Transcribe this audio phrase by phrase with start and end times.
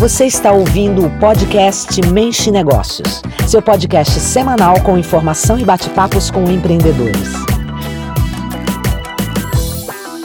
[0.00, 6.50] Você está ouvindo o podcast Mente Negócios, seu podcast semanal com informação e bate-papos com
[6.50, 7.28] empreendedores.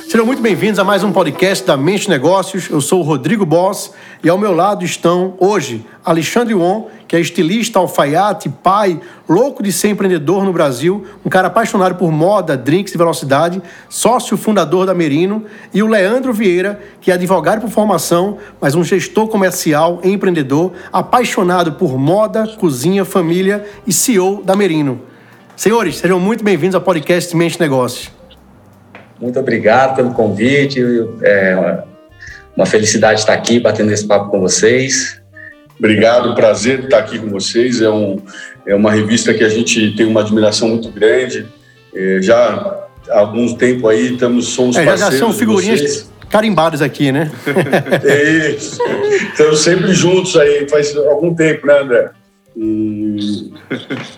[0.07, 2.69] Sejam muito bem-vindos a mais um podcast da Mente Negócios.
[2.69, 3.91] Eu sou o Rodrigo Boss
[4.23, 9.71] e ao meu lado estão hoje Alexandre Won, que é estilista, alfaiate, pai, louco de
[9.71, 14.93] ser empreendedor no Brasil, um cara apaixonado por moda, drinks e velocidade, sócio fundador da
[14.93, 20.73] Merino, e o Leandro Vieira, que é advogado por formação, mas um gestor comercial empreendedor,
[20.91, 25.01] apaixonado por moda, cozinha, família e CEO da Merino.
[25.55, 28.11] Senhores, sejam muito bem-vindos ao podcast Mente Negócios.
[29.21, 30.81] Muito obrigado pelo convite.
[31.23, 31.83] É
[32.55, 35.21] uma felicidade estar aqui batendo esse papo com vocês.
[35.77, 37.81] Obrigado, prazer estar aqui com vocês.
[37.81, 38.17] É, um,
[38.65, 41.45] é uma revista que a gente tem uma admiração muito grande.
[41.93, 45.13] É, já há algum tempo aí estamos, somos é, parceiros.
[45.13, 47.31] Já são figurinhas carimbadas aqui, né?
[48.03, 48.81] é isso.
[49.31, 52.11] Estamos sempre juntos aí, faz algum tempo, né, André?
[52.57, 53.51] E,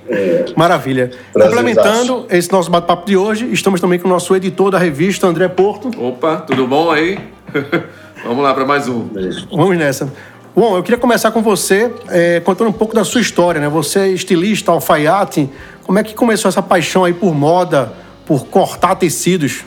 [0.07, 1.11] é, Maravilha.
[1.33, 5.47] Complementando esse nosso bate-papo de hoje, estamos também com o nosso editor da revista, André
[5.47, 5.89] Porto.
[5.99, 7.17] Opa, tudo bom aí?
[8.23, 9.07] Vamos lá para mais um.
[9.51, 10.11] Vamos nessa.
[10.59, 13.69] Bom, eu queria começar com você, é, contando um pouco da sua história, né?
[13.69, 15.47] Você é estilista, alfaiate.
[15.83, 17.93] Como é que começou essa paixão aí por moda,
[18.25, 19.63] por cortar tecidos?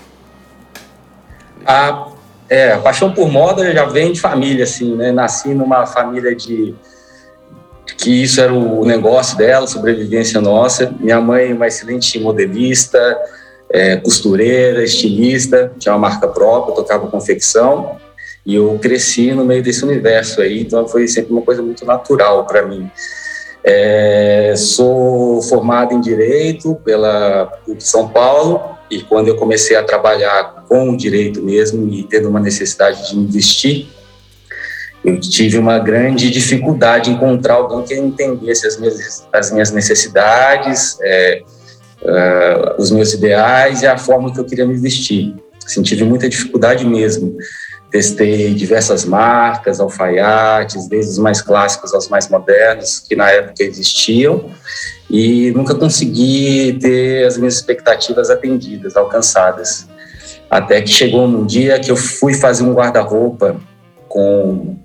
[1.64, 2.08] A,
[2.48, 5.12] é, a paixão por moda já vem de família, assim, né?
[5.12, 6.74] Nasci numa família de
[7.96, 10.92] que isso era o negócio dela, sobrevivência nossa.
[10.98, 13.16] Minha mãe, uma excelente modelista,
[13.72, 17.96] é, costureira, estilista, tinha uma marca própria, tocava confecção.
[18.44, 22.46] E eu cresci no meio desse universo aí, então foi sempre uma coisa muito natural
[22.46, 22.91] para mim.
[23.62, 30.64] É, sou formado em Direito pela PUC São Paulo e quando eu comecei a trabalhar
[30.66, 33.86] com o direito mesmo e tendo uma necessidade de investir,
[35.05, 40.98] eu tive uma grande dificuldade em encontrar alguém que entendesse as minhas, as minhas necessidades,
[41.02, 41.42] é,
[42.02, 45.34] uh, os meus ideais e a forma que eu queria me vestir.
[45.64, 47.36] Assim, tive muita dificuldade mesmo.
[47.90, 54.51] Testei diversas marcas, alfaiates, desde os mais clássicos aos mais modernos, que na época existiam,
[55.11, 59.89] e nunca consegui ter as minhas expectativas atendidas, alcançadas.
[60.48, 63.56] Até que chegou um dia que eu fui fazer um guarda-roupa
[64.08, 64.77] com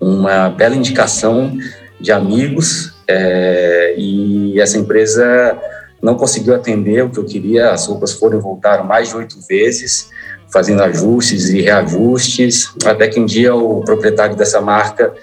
[0.00, 1.56] uma bela indicação
[2.00, 5.56] de amigos é, e essa empresa
[6.02, 7.70] não conseguiu atender o que eu queria.
[7.70, 10.10] As roupas foram e voltaram mais de oito vezes,
[10.52, 15.14] fazendo ajustes e reajustes, até que um dia o proprietário dessa marca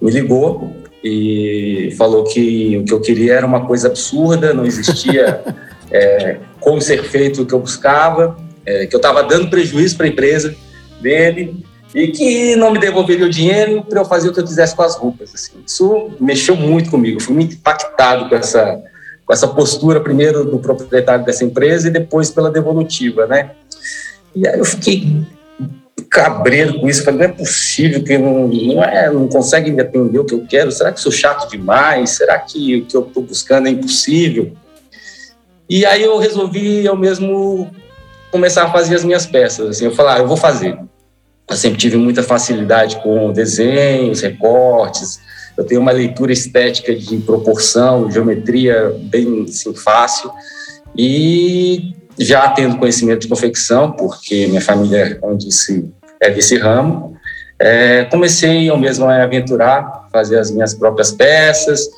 [0.00, 0.70] me ligou
[1.02, 5.42] e falou que o que eu queria era uma coisa absurda, não existia
[5.90, 8.36] é, como ser feito o que eu buscava,
[8.66, 10.54] é, que eu estava dando prejuízo para a empresa
[11.00, 11.64] dele
[11.94, 14.82] e que não me devolveria o dinheiro para eu fazer o que eu quisesse com
[14.82, 15.32] as roupas.
[15.34, 15.52] Assim.
[15.64, 18.82] Isso mexeu muito comigo, fui muito impactado com essa,
[19.24, 23.52] com essa postura, primeiro do proprietário dessa empresa e depois pela devolutiva, né?
[24.34, 25.24] E aí eu fiquei
[26.10, 30.18] cabreiro com isso, falei, não é possível que não, não, é, não consegue me atender
[30.18, 32.10] o que eu quero, será que sou chato demais?
[32.10, 34.52] Será que o que eu estou buscando é impossível?
[35.68, 37.70] E aí eu resolvi eu mesmo
[38.30, 40.78] começar a fazer as minhas peças, assim, eu falei, ah, eu vou fazer.
[41.48, 45.20] Eu sempre tive muita facilidade com desenhos, recortes.
[45.56, 50.30] Eu tenho uma leitura estética de proporção, geometria bem assim, fácil.
[50.96, 57.16] E já tendo conhecimento de confecção, porque minha família, como disse, é desse ramo,
[57.58, 61.88] é, comecei eu mesmo a aventurar, fazer as minhas próprias peças,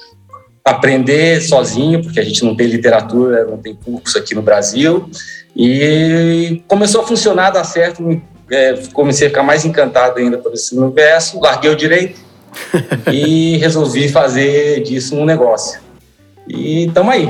[0.65, 5.09] aprender sozinho, porque a gente não tem literatura, não tem curso aqui no Brasil,
[5.54, 10.77] e começou a funcionar, dar certo, é, comecei a ficar mais encantado ainda por esse
[10.77, 12.21] universo, larguei o direito
[13.12, 15.81] e resolvi fazer disso um negócio.
[16.48, 17.28] E estamos aí.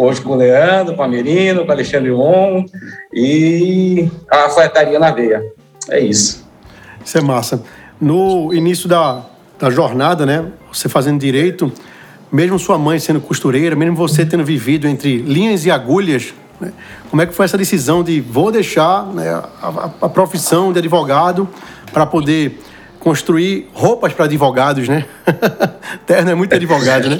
[0.00, 2.64] Hoje com o Leandro, com a Merino, com o Alexandre On
[3.12, 5.42] e a alfaiataria na veia.
[5.90, 6.46] É isso.
[7.04, 7.62] Isso é massa.
[8.00, 9.26] No início da,
[9.58, 11.72] da jornada, né, você fazendo direito,
[12.30, 16.72] mesmo sua mãe sendo costureira, mesmo você tendo vivido entre linhas e agulhas né?
[17.10, 19.30] Como é que foi essa decisão de vou deixar né,
[19.62, 21.48] a, a, profissão de advogado
[21.92, 22.58] para poder
[23.00, 25.06] construir roupas para advogados, né?
[26.06, 27.18] Terno é muito advogado, né?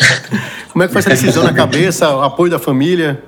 [0.72, 3.22] Como é que foi essa decisão na cabeça, apoio da família?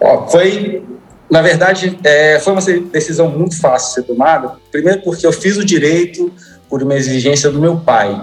[0.00, 0.82] Ó, foi,
[1.30, 4.52] na verdade, é, foi uma decisão muito fácil de ser tomada.
[4.70, 6.32] Primeiro porque eu fiz o direito
[6.68, 8.20] por uma exigência do meu pai.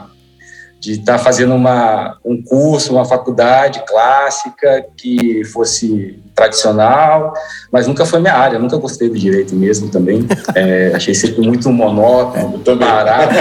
[0.81, 7.33] De estar tá fazendo uma, um curso, uma faculdade clássica que fosse tradicional,
[7.71, 10.27] mas nunca foi minha área, nunca gostei do direito mesmo também.
[10.53, 13.33] É, achei sempre muito monótono, parado,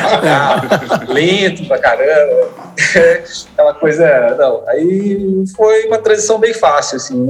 [1.13, 2.51] lento pra caramba.
[3.53, 4.37] Aquela coisa.
[4.39, 4.63] Não.
[4.69, 7.27] Aí foi uma transição bem fácil, assim.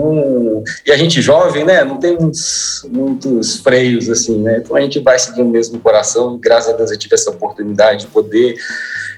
[0.84, 1.82] E a gente jovem, né?
[1.82, 4.58] Não tem muitos, muitos freios, assim, né?
[4.58, 6.36] Então a gente vai seguindo mesmo o coração.
[6.36, 8.56] E graças a Deus eu tive essa oportunidade de poder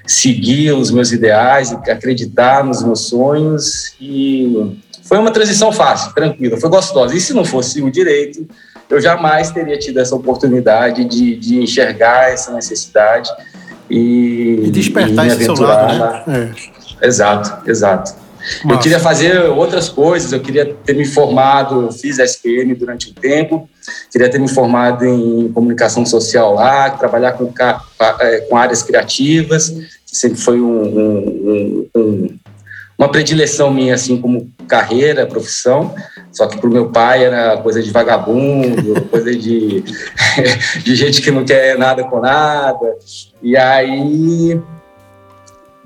[0.05, 6.69] seguir os meus ideais, acreditar nos meus sonhos e foi uma transição fácil, tranquila, foi
[6.69, 7.15] gostosa.
[7.15, 8.47] E se não fosse o direito,
[8.89, 13.29] eu jamais teria tido essa oportunidade de, de enxergar essa necessidade
[13.89, 16.53] e, e despertar e esse seu lado, né?
[17.01, 17.07] É.
[17.07, 18.22] Exato, exato.
[18.63, 18.75] Nossa.
[18.75, 23.13] Eu queria fazer outras coisas, eu queria ter me formado, eu fiz SPM durante um
[23.13, 23.69] tempo,
[24.11, 27.51] queria ter me formado em comunicação social lá, trabalhar com,
[28.19, 32.39] é, com áreas criativas, que sempre foi um, um, um,
[32.97, 35.95] uma predileção minha, assim, como carreira, profissão,
[36.31, 39.83] só que para o meu pai era coisa de vagabundo, coisa de,
[40.83, 42.93] de gente que não quer nada com nada,
[43.41, 44.59] e aí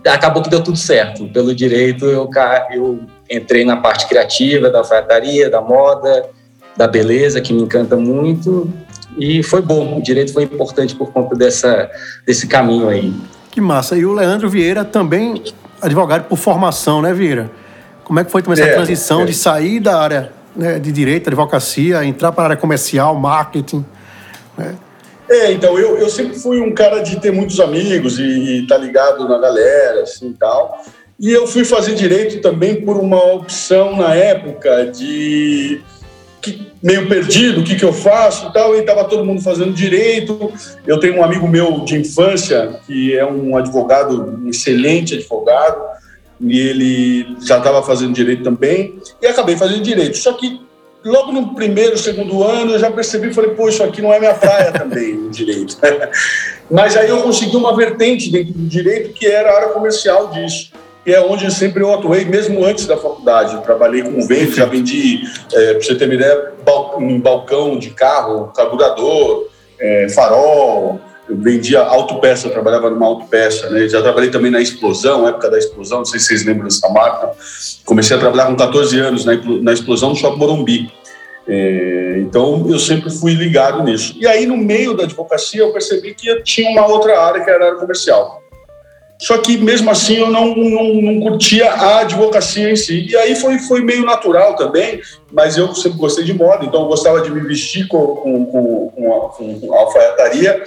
[0.08, 1.28] acabou que deu tudo certo.
[1.30, 2.30] Pelo direito, eu,
[2.72, 3.00] eu
[3.30, 6.30] entrei na parte criativa da alfaiataria, da moda,
[6.76, 8.72] da beleza, que me encanta muito.
[9.18, 9.98] E foi bom.
[9.98, 11.90] O direito foi importante por conta dessa,
[12.26, 13.14] desse caminho aí.
[13.52, 13.98] Que massa.
[13.98, 15.44] E o Leandro Vieira também
[15.82, 17.50] advogado por formação, né, Vieira?
[18.04, 19.26] Como é que foi também essa é, transição é.
[19.26, 23.86] de sair da área né, de direito, advocacia, entrar para a área comercial, marketing?
[24.58, 24.76] Né?
[25.30, 29.28] É, então, eu, eu sempre fui um cara de ter muitos amigos e tá ligado
[29.28, 30.86] na galera, assim, tal.
[31.20, 35.82] E eu fui fazer direito também por uma opção na época de
[36.42, 39.74] que, meio perdido, o que, que eu faço e tal, e estava todo mundo fazendo
[39.74, 40.52] direito.
[40.86, 45.82] Eu tenho um amigo meu de infância, que é um advogado, um excelente advogado,
[46.40, 50.18] e ele já estava fazendo direito também, e acabei fazendo direito.
[50.18, 50.62] Só que
[51.04, 54.34] logo no primeiro, segundo ano, eu já percebi, falei, pô, isso aqui não é minha
[54.34, 55.78] praia também, o direito.
[56.70, 60.72] Mas aí eu consegui uma vertente dentro do direito que era a área comercial disso.
[61.04, 63.56] Que é onde sempre eu atuei, mesmo antes da faculdade.
[63.56, 65.22] Eu trabalhei com venda, já vendi,
[65.54, 66.52] é, para você ter uma ideia,
[67.00, 69.48] em balcão de carro, carburador,
[69.80, 73.88] é, farol, eu vendia autopeça, eu trabalhava numa autopeça, né?
[73.88, 77.32] Já trabalhei também na Explosão, época da Explosão, não sei se vocês lembram dessa marca.
[77.86, 80.92] Comecei a trabalhar com 14 anos na, na Explosão no Shopping Morumbi.
[81.50, 84.16] É, então eu sempre fui ligado nisso.
[84.18, 87.64] E aí no meio da advocacia eu percebi que tinha uma outra área que era
[87.64, 88.42] a área comercial.
[89.20, 93.08] Só que mesmo assim eu não, não, não, curtia a advocacia em si.
[93.10, 95.02] E aí foi, foi meio natural também,
[95.32, 98.90] mas eu sempre gostei de moda, então eu gostava de me vestir com, com, com,
[99.30, 100.64] com, com alfaiataria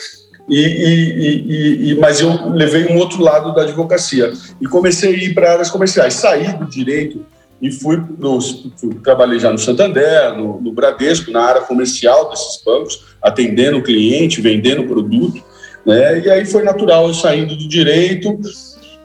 [0.51, 5.33] e, e, e, mas eu levei um outro lado da advocacia e comecei a ir
[5.33, 6.15] para áreas comerciais.
[6.15, 7.25] Saí do direito
[7.63, 12.61] e fui, no, fui trabalhei já no Santander, no, no, Bradesco, na área comercial desses
[12.65, 15.41] bancos, atendendo o cliente, vendendo produto.
[15.87, 16.21] Né?
[16.21, 18.37] E aí foi natural eu saindo do direito.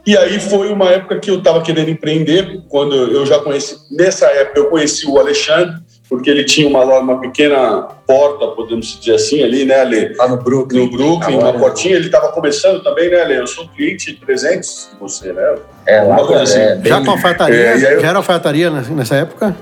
[0.07, 4.27] E aí foi uma época que eu estava querendo empreender, quando eu já conheci, nessa
[4.27, 5.75] época eu conheci o Alexandre,
[6.07, 10.15] porque ele tinha uma, uma pequena porta, podemos dizer assim, ali, né, Ale?
[10.15, 10.85] Lá no Brooklyn.
[10.85, 11.95] No Brooklyn, uma portinha.
[11.95, 13.35] Ele estava começando também, né, Ale?
[13.35, 15.55] Eu sou cliente presente de você, né?
[15.85, 16.59] É, uma coisa assim.
[16.59, 17.57] É, já com alfaiataria?
[17.57, 17.99] É, eu...
[18.01, 19.55] Já era alfaiataria nessa época?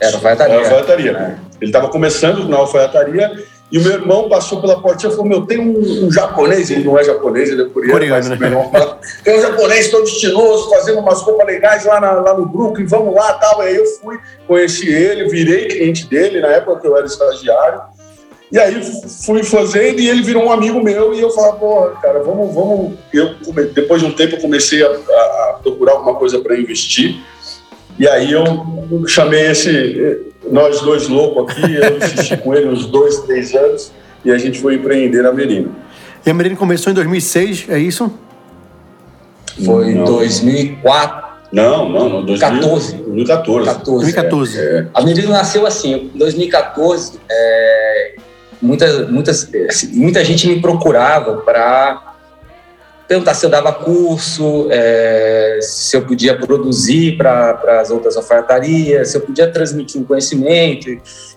[0.00, 0.54] Era alfaiataria.
[0.54, 1.12] Era alfaiataria.
[1.12, 1.48] É.
[1.60, 3.32] Ele estava começando na alfaiataria
[3.70, 6.84] e o meu irmão passou pela portinha e falou: Meu, tem um, um, japonês, ele
[6.84, 7.92] não é japonês, ele é coreano.
[7.92, 8.46] coreano né?
[8.46, 8.70] irmão,
[9.22, 13.14] tem um japonês todo estiloso, fazendo umas roupas legais lá, na, lá no Brooklyn, vamos
[13.14, 13.62] lá tal.
[13.62, 17.82] E aí eu fui, conheci ele, virei cliente dele na época que eu era estagiário.
[18.50, 18.82] E aí
[19.26, 22.94] fui fazendo e ele virou um amigo meu e eu falei, pô, cara, vamos, vamos.
[23.12, 23.34] Eu,
[23.74, 27.20] depois de um tempo eu comecei a, a procurar alguma coisa para investir.
[27.98, 28.44] E aí eu
[29.06, 33.92] chamei esse, nós dois loucos aqui, eu assisti com ele uns dois, três anos
[34.24, 35.74] e a gente foi empreender a Merino.
[36.24, 38.12] E a Merino começou em 2006, é isso?
[39.64, 41.28] Foi em 2004.
[41.50, 42.24] Não, não, não.
[42.24, 42.96] 2014.
[42.96, 43.84] 2014.
[43.84, 44.60] 2014.
[44.60, 44.86] É.
[44.94, 48.14] A Merino nasceu assim, em 2014, é,
[48.60, 52.07] muita, muitas, assim, muita gente me procurava para
[53.08, 59.16] perguntar se eu dava curso, é, se eu podia produzir para as outras alfaiatarias, se
[59.16, 60.90] eu podia transmitir um conhecimento.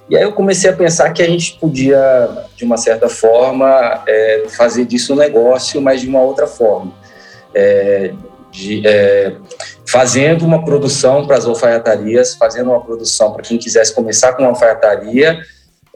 [0.10, 4.44] E aí eu comecei a pensar que a gente podia, de uma certa forma, é,
[4.50, 6.92] fazer disso um negócio, mas de uma outra forma.
[7.56, 8.14] É,
[8.52, 9.38] de, é,
[9.88, 14.50] fazendo uma produção para as alfaiatarias, fazendo uma produção para quem quisesse começar com uma
[14.50, 15.40] alfaiataria,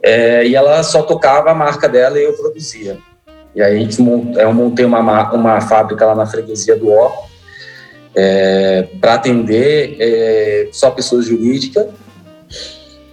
[0.02, 2.98] é, e ela só tocava a marca dela e eu produzia.
[3.56, 7.24] E aí a gente mont, eu montei uma, uma fábrica lá na freguesia do Ó,
[8.14, 11.86] é, para atender é, só pessoas jurídicas.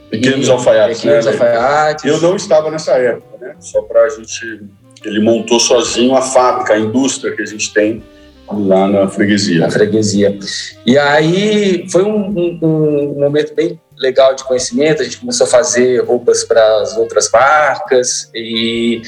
[0.10, 1.32] Pequenos alfaiates, pequenos né?
[1.32, 2.04] alfaiates.
[2.04, 3.56] Eu não estava nessa época, né?
[3.62, 4.64] Só para a gente.
[5.06, 8.04] Ele montou sozinho a fábrica, a indústria que a gente tem
[8.52, 9.62] lá na freguesia.
[9.62, 10.38] Na freguesia.
[10.86, 15.02] E aí foi um, um, um momento bem legal de conhecimento.
[15.02, 19.02] A gente começou a fazer roupas para as outras marcas e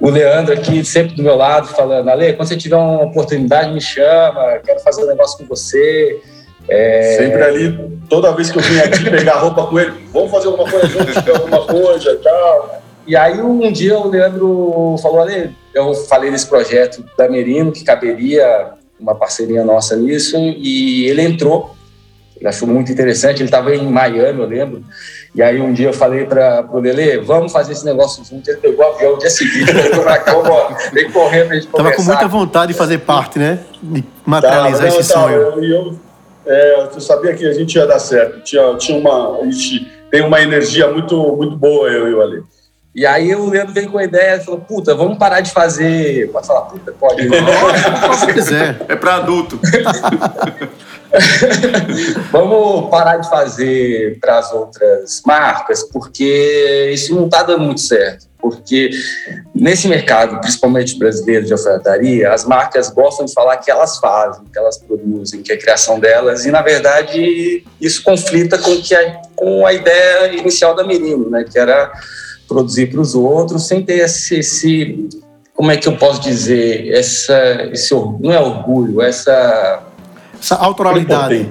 [0.00, 3.80] o Leandro aqui sempre do meu lado falando, Ale, quando você tiver uma oportunidade me
[3.80, 6.20] chama, quero fazer um negócio com você.
[6.68, 7.16] É...
[7.18, 10.70] Sempre ali, toda vez que eu vinha aqui pegar roupa com ele, vamos fazer alguma
[10.70, 12.82] coisa juntos, alguma coisa e tal.
[13.06, 17.84] E aí um dia o Leandro falou, Ale, eu falei desse projeto da Merino, que
[17.84, 21.74] caberia uma parceria nossa nisso, e ele entrou,
[22.40, 24.82] ele achou muito interessante, ele estava em Miami, eu lembro,
[25.34, 28.48] e aí um dia eu falei para o Lele, vamos fazer esse negócio junto.
[28.48, 30.32] Ele pegou o avião no dia seguinte, veio pra cá,
[30.92, 33.60] vem correndo a gente Tava com muita vontade de fazer parte, né?
[33.82, 35.36] De materializar esse sonho.
[35.36, 36.00] Eu, eu,
[36.46, 38.42] é, eu sabia que a gente ia dar certo.
[38.42, 42.42] Tinha, tinha uma, a gente tem uma energia muito, muito boa, eu e o Ale.
[42.94, 46.30] E aí o Leandro veio com a ideia e falou, puta, vamos parar de fazer...
[46.32, 46.92] Pode falar puta?
[46.92, 47.22] Pode.
[48.18, 48.84] Se quiser.
[48.88, 49.60] É para adulto.
[52.30, 58.28] Vamos parar de fazer para as outras marcas, porque isso não está dando muito certo.
[58.40, 58.90] Porque
[59.54, 64.58] nesse mercado, principalmente brasileiro de alfaiataria, as marcas gostam de falar que elas fazem, que
[64.58, 69.20] elas produzem, que é a criação delas, e na verdade isso conflita com, que a,
[69.36, 71.92] com a ideia inicial da Merino, né, que era
[72.50, 75.08] produzir para os outros sem ter esse, esse,
[75.54, 79.86] como é que eu posso dizer, essa, esse não é orgulho, essa
[80.40, 81.48] essa autoralidade.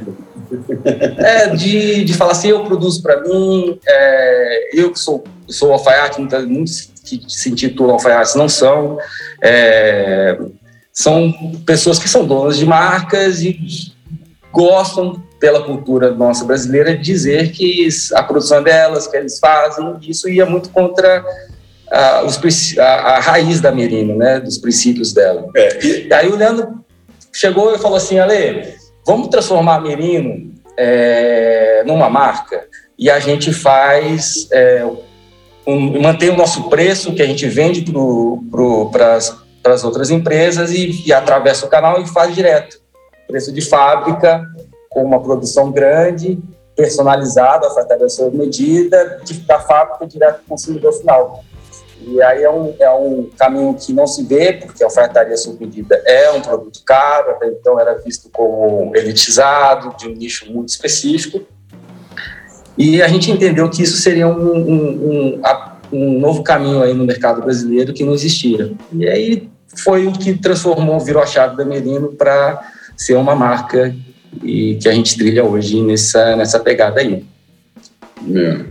[1.17, 6.19] É, de, de falar assim, eu produzo para mim, é, eu que sou, sou alfaiate,
[6.47, 8.97] muitos que se intitulam alfaiates não são,
[9.43, 10.39] é,
[10.91, 11.31] são
[11.67, 13.93] pessoas que são donas de marcas e
[14.51, 19.97] gostam pela cultura nossa brasileira de dizer que a produção é delas, que eles fazem,
[20.01, 21.23] isso ia muito contra
[21.91, 22.39] a, os,
[22.77, 25.47] a, a raiz da Merino, né, dos princípios dela.
[25.55, 25.85] É.
[25.85, 26.83] E aí o Leandro
[27.31, 28.73] chegou e falou assim, Ale,
[29.05, 34.85] vamos transformar a Merino é, numa marca e a gente faz, é,
[35.65, 37.85] um, mantém o nosso preço que a gente vende
[38.91, 42.77] para as outras empresas e, e atravessa o canal e faz direto.
[43.29, 44.43] Preço de fábrica,
[44.89, 46.41] com uma produção grande,
[46.75, 51.43] personalizada, a sob medida, da fábrica direto para o consumidor final.
[52.01, 55.63] E aí é um, é um caminho que não se vê, porque a alfaiataria sob
[55.63, 60.69] medida é um produto caro, até então era visto como elitizado, de um nicho muito
[60.69, 61.41] específico.
[62.75, 65.41] E a gente entendeu que isso seria um, um, um,
[65.91, 68.71] um novo caminho aí no mercado brasileiro que não existia.
[68.91, 72.61] E aí foi o que transformou, virou a chave da Merino para
[72.99, 73.95] ser uma marca
[74.43, 77.23] e que a gente trilha hoje nessa, nessa pegada aí.
[78.35, 78.65] É.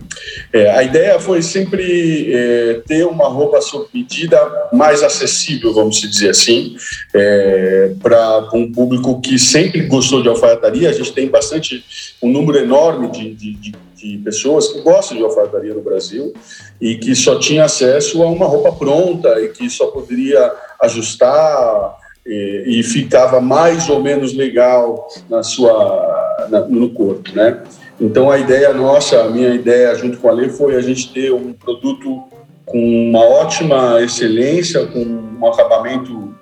[0.53, 4.37] É, a ideia foi sempre é, ter uma roupa sob medida
[4.71, 6.75] mais acessível, vamos dizer assim,
[7.13, 10.89] é, para um público que sempre gostou de alfaiataria.
[10.89, 11.83] A gente tem bastante,
[12.21, 16.31] um número enorme de, de, de, de pessoas que gostam de alfaiataria no Brasil
[16.79, 21.97] e que só tinha acesso a uma roupa pronta e que só poderia ajustar
[22.29, 27.63] e, ficava mais ou menos legal na sua, na, no corpo, né?
[27.99, 31.33] Então, a ideia nossa, a minha ideia junto com a Lei foi a gente ter
[31.33, 32.23] um produto
[32.65, 36.33] com uma ótima excelência, com um acabamento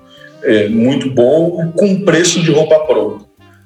[0.43, 3.25] é, muito bom, com preço de roupa pronta.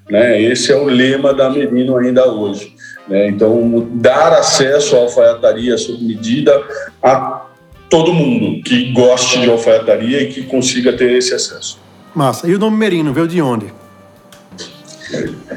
[0.10, 0.42] Né?
[0.42, 2.76] Esse é o lema da Merino ainda hoje.
[3.08, 3.28] Né?
[3.28, 6.64] Então, dar acesso à alfaiataria sob medida
[7.02, 7.46] a
[7.90, 11.78] todo mundo que goste de alfaiataria e que consiga ter esse acesso.
[12.14, 12.48] Massa.
[12.48, 13.74] E o nome Merino veio de onde?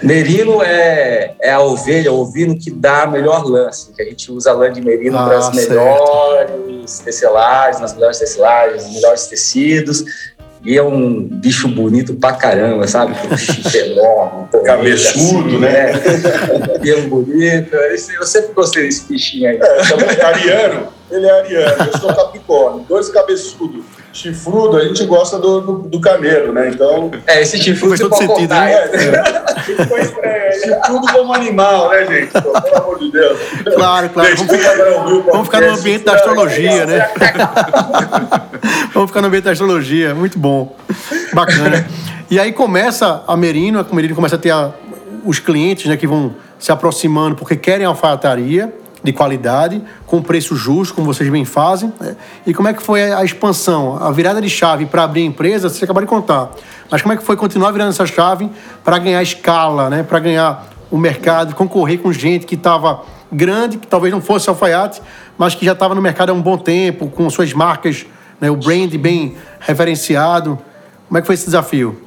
[0.02, 4.52] Merino é, é a ovelha, o ovino que dá melhor lance, que a gente usa
[4.52, 10.04] lã de merino ah, para as melhores tecelagens, nas melhores tecelagens, os melhores tecidos.
[10.64, 13.14] E é um bicho bonito pra caramba, sabe?
[13.18, 15.90] Com chifre enorme, cabeçudo, assim, né?
[15.92, 17.74] É, um bonito.
[17.74, 19.58] Eu sempre gostei desse bichinho aí.
[19.60, 23.84] É, é ariano, ele é ariano, eu sou capricórnio, dois cabeçudos
[24.14, 26.70] chifrudo, a gente gosta do, do, do carneiro, né?
[26.70, 27.10] Então.
[27.26, 28.72] É, esse chifrudo faz todo sentido, né?
[30.22, 32.32] É, chifrudo como animal, né, gente?
[32.32, 33.38] Pô, pelo amor de Deus.
[33.74, 34.36] Claro, claro.
[34.36, 34.74] Vamos ficar,
[35.32, 37.10] vamos ficar no ambiente da astrologia, né?
[38.94, 40.76] vamos ficar no ambiente da astrologia, muito bom.
[41.32, 41.84] Bacana.
[42.30, 44.70] E aí começa a Merino, a Merino começa a ter a,
[45.24, 48.72] os clientes né, que vão se aproximando porque querem alfaiataria
[49.04, 51.92] de qualidade, com preço justo, como vocês bem fazem.
[52.00, 52.16] Né?
[52.46, 55.68] E como é que foi a expansão, a virada de chave para abrir a empresa,
[55.68, 56.50] vocês acabaram de contar.
[56.90, 58.50] Mas como é que foi continuar virando essa chave
[58.82, 60.02] para ganhar escala, né?
[60.02, 65.02] para ganhar o mercado, concorrer com gente que estava grande, que talvez não fosse alfaiate,
[65.36, 68.06] mas que já estava no mercado há um bom tempo, com suas marcas,
[68.40, 68.50] né?
[68.50, 70.58] o brand bem referenciado.
[71.06, 72.03] Como é que foi esse desafio?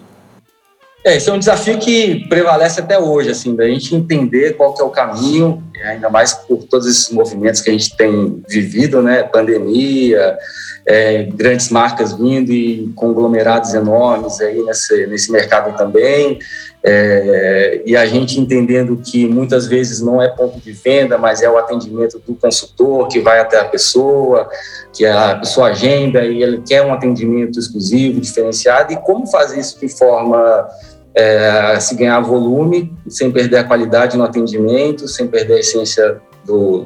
[1.07, 4.81] É, esse é um desafio que prevalece até hoje, assim, da gente entender qual que
[4.81, 9.23] é o caminho, ainda mais por todos esses movimentos que a gente tem vivido, né,
[9.23, 10.37] pandemia,
[10.85, 16.39] é, grandes marcas vindo e conglomerados enormes aí nesse, nesse mercado também,
[16.83, 21.49] é, e a gente entendendo que muitas vezes não é ponto de venda, mas é
[21.49, 24.49] o atendimento do consultor que vai até a pessoa,
[24.91, 29.79] que a pessoa agenda e ele quer um atendimento exclusivo, diferenciado, e como fazer isso
[29.79, 30.67] de forma
[31.17, 36.85] é, se ganhar volume, sem perder a qualidade no atendimento, sem perder a essência do,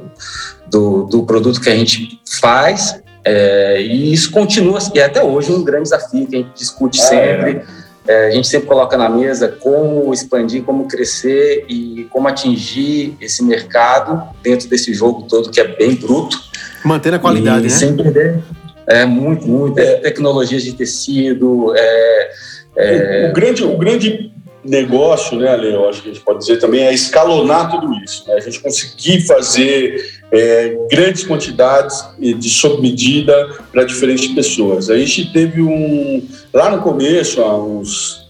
[0.69, 2.97] do, do produto que a gente faz.
[3.25, 7.00] É, e isso continua, e é até hoje, um grande desafio que a gente discute
[7.01, 7.61] ah, sempre.
[8.07, 8.13] É.
[8.13, 8.27] é.
[8.27, 14.23] a gente sempre coloca na mesa como expandir, como crescer e como atingir esse mercado
[14.41, 16.39] dentro desse jogo todo que é bem bruto.
[16.85, 17.69] Mantendo a qualidade, e né?
[17.69, 18.41] Sem perder.
[18.88, 19.77] É muito, muito.
[19.77, 22.31] É, tecnologias de tecido, é,
[22.75, 23.28] é...
[23.28, 24.32] O, o, grande, o grande
[24.63, 28.28] negócio, né, Ale, eu acho que a gente pode dizer também, é escalonar tudo isso.
[28.28, 28.36] Né?
[28.36, 34.90] A gente conseguir fazer é, grandes quantidades de sob medida para diferentes pessoas.
[34.90, 36.28] A gente teve um.
[36.54, 38.30] Lá no começo, há uns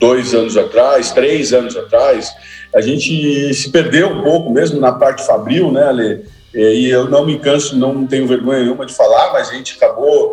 [0.00, 2.32] dois anos atrás, três anos atrás,
[2.74, 6.24] a gente se perdeu um pouco mesmo na parte fabril, né, Ale?
[6.54, 10.30] E eu não me canso, não tenho vergonha nenhuma de falar, mas a gente acabou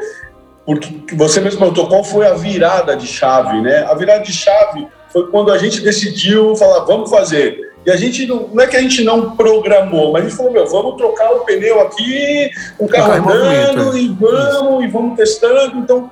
[0.69, 3.87] porque você mesmo perguntou qual foi a virada de chave, né?
[3.89, 7.73] A virada de chave foi quando a gente decidiu falar, vamos fazer.
[7.83, 10.51] E a gente não, não é que a gente não programou, mas a gente falou,
[10.51, 15.79] meu, vamos trocar o pneu aqui, o carro andando, e vamos, e vamos testando.
[15.79, 16.11] Então,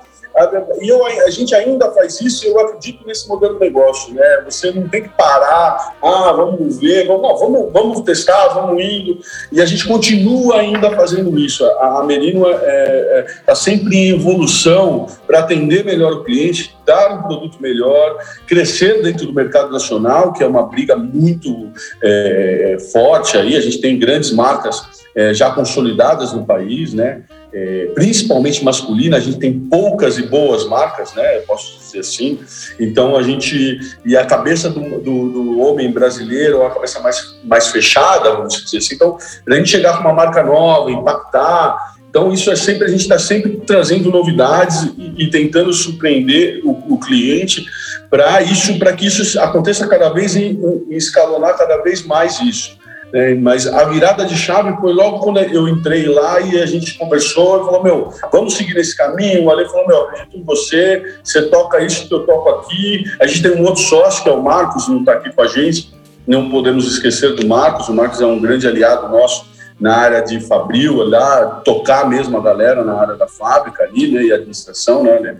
[0.80, 4.42] e eu, a gente ainda faz isso e eu acredito nesse modelo de negócio, né?
[4.44, 9.18] Você não tem que parar, ah, vamos ver, vamos, não, vamos, vamos testar, vamos indo.
[9.50, 11.64] E a gente continua ainda fazendo isso.
[11.64, 16.76] A, a Merino está é, é, tá sempre em evolução para atender melhor o cliente,
[16.84, 21.70] dar um produto melhor, crescer dentro do mercado nacional, que é uma briga muito
[22.02, 23.56] é, forte aí.
[23.56, 27.22] A gente tem grandes marcas é, já consolidadas no país, né?
[27.52, 31.38] É, principalmente masculina, a gente tem poucas e boas marcas, né?
[31.40, 32.38] Posso dizer assim.
[32.78, 37.38] Então a gente e a cabeça do, do, do homem brasileiro é uma cabeça mais
[37.44, 38.94] mais fechada, vamos dizer assim.
[38.94, 39.16] Então
[39.48, 41.96] a gente chegar com uma marca nova, impactar.
[42.10, 46.94] Então isso é sempre a gente está sempre trazendo novidades e, e tentando surpreender o,
[46.94, 47.64] o cliente
[48.10, 50.58] para isso, para que isso aconteça cada vez e
[50.90, 52.77] escalonar cada vez mais isso.
[53.12, 56.98] É, mas a virada de chave foi logo quando eu entrei lá e a gente
[56.98, 59.44] conversou e falou: Meu, vamos seguir nesse caminho.
[59.44, 63.04] O Ale falou: Meu, acredito em você, você toca isso que eu toco aqui.
[63.20, 65.46] A gente tem um outro sócio que é o Marcos, não está aqui com a
[65.46, 65.92] gente,
[66.26, 67.88] não podemos esquecer do Marcos.
[67.88, 69.46] O Marcos é um grande aliado nosso
[69.80, 74.24] na área de Fabril, lá, tocar mesmo a galera na área da fábrica ali, né,
[74.24, 75.36] e administração, né, né?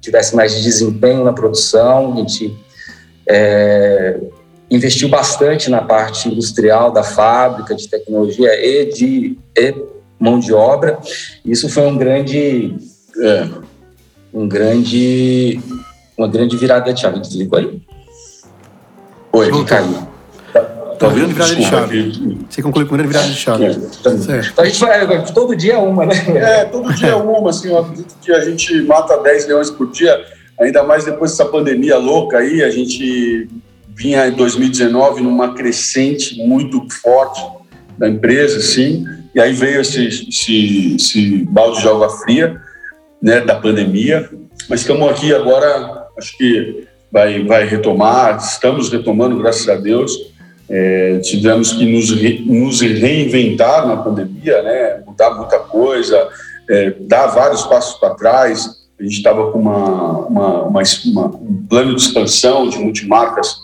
[0.00, 2.56] tivesse mais desempenho na produção, a gente
[3.26, 4.18] é,
[4.70, 9.74] investiu bastante na parte industrial da fábrica, de tecnologia e de e
[10.18, 10.98] mão de obra.
[11.44, 12.76] Isso foi um grande
[13.20, 13.48] é,
[14.32, 15.60] um grande,
[16.16, 17.20] uma grande virada de chave.
[17.20, 17.82] Desligou aí?
[19.32, 20.12] Oi, ele caiu.
[20.98, 22.38] Tá ouvindo virada de chave.
[22.48, 23.64] Você conclui com grande virada de chave.
[23.64, 23.70] É.
[23.70, 24.12] Então
[24.58, 26.14] a gente vai, todo dia é uma, né?
[26.36, 29.90] É, todo dia é uma, assim, eu acredito que a gente mata 10 leões por
[29.90, 30.24] dia,
[30.60, 33.48] ainda mais depois dessa pandemia louca aí, a gente
[33.88, 37.44] vinha em 2019 numa crescente muito forte
[37.98, 42.60] da empresa, assim, e aí veio esse, esse, esse balde de água fria,
[43.22, 44.28] né, da pandemia,
[44.68, 50.32] mas estamos aqui agora, acho que vai, vai retomar, estamos retomando, graças a Deus.
[50.68, 55.02] É, tivemos que nos, re, nos reinventar na pandemia, né?
[55.06, 56.28] mudar muita coisa,
[56.70, 58.82] é, dar vários passos para trás.
[58.98, 63.56] A gente estava com uma, uma, uma, uma, um plano de expansão de multimarcas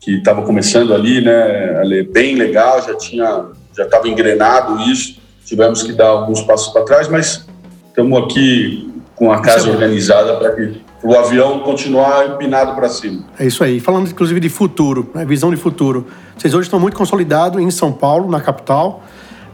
[0.00, 2.04] que estava começando ali, né?
[2.12, 5.22] Bem legal, já tinha, já estava engrenado isso.
[5.46, 7.46] Tivemos que dar alguns passos para trás, mas
[7.88, 13.24] estamos aqui com a casa é organizada para que o avião continuar empinado para cima.
[13.38, 13.80] É isso aí.
[13.80, 15.24] Falando inclusive de futuro, né?
[15.24, 16.06] visão de futuro.
[16.36, 19.02] Vocês hoje estão muito consolidados em São Paulo, na capital,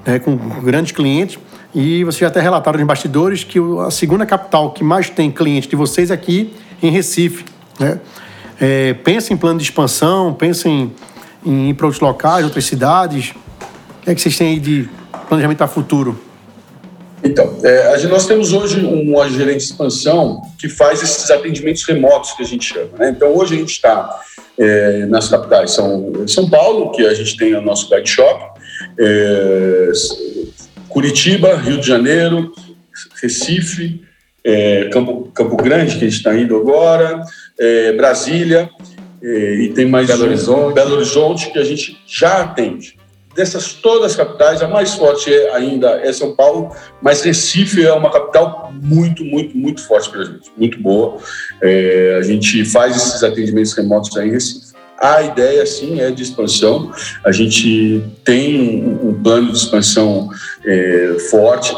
[0.06, 0.18] né?
[0.18, 1.38] com grandes clientes.
[1.74, 5.76] E vocês até relataram nos bastidores que a segunda capital que mais tem clientes de
[5.76, 7.44] vocês é aqui em Recife.
[7.78, 8.00] Né?
[8.60, 10.92] É, pensa em plano de expansão, pensa em,
[11.44, 13.30] em ir para outros locais, outras cidades.
[13.30, 14.88] O que é que vocês têm aí de
[15.28, 16.18] planejamento para futuro?
[17.22, 22.42] Então, é, nós temos hoje uma gerente de expansão que faz esses atendimentos remotos que
[22.42, 22.90] a gente chama.
[22.98, 23.10] Né?
[23.10, 24.20] Então, hoje a gente está
[24.58, 28.60] é, nas capitais São, São Paulo, que a gente tem o nosso guide shop,
[28.98, 29.90] é,
[30.88, 32.52] Curitiba, Rio de Janeiro,
[33.22, 34.00] Recife,
[34.44, 37.22] é, Campo, Campo Grande, que a gente está indo agora,
[37.58, 38.70] é, Brasília,
[39.22, 40.74] é, e tem mais Belo Horizonte.
[40.74, 42.97] Belo Horizonte, que a gente já atende.
[43.38, 47.92] Dessas todas as capitais, a mais forte é, ainda é São Paulo, mas Recife é
[47.92, 51.18] uma capital muito, muito, muito forte para a gente, muito boa.
[51.62, 54.72] É, a gente faz esses atendimentos remotos aí em Recife.
[55.00, 56.90] A ideia, sim, é de expansão.
[57.24, 60.30] A gente tem um, um plano de expansão
[60.66, 61.72] é, forte,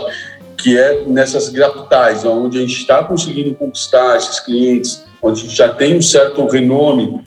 [0.57, 5.55] que é nessas capitais, onde a gente está conseguindo conquistar esses clientes, onde a gente
[5.55, 7.21] já tem um certo renome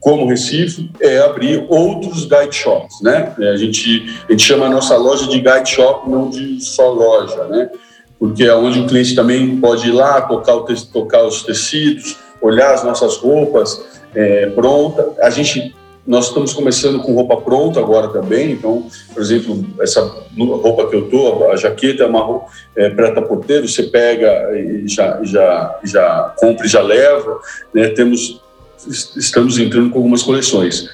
[0.00, 3.34] como Recife, é abrir outros guide shops, né?
[3.38, 7.44] A gente, a gente chama a nossa loja de guide shop, não de só loja,
[7.44, 7.70] né?
[8.18, 12.74] Porque é onde o cliente também pode ir lá, tocar, o, tocar os tecidos, olhar
[12.74, 13.80] as nossas roupas
[14.14, 15.12] é, pronta.
[15.20, 15.74] A gente
[16.08, 20.00] nós estamos começando com roupa pronta agora também, então, por exemplo, essa
[20.38, 25.20] roupa que eu tô, a jaqueta é uma é, preta porteiro, você pega e já,
[25.22, 27.38] já, já compra e já leva,
[27.74, 27.88] né?
[27.88, 28.40] Temos
[28.86, 30.88] estamos entrando com algumas coleções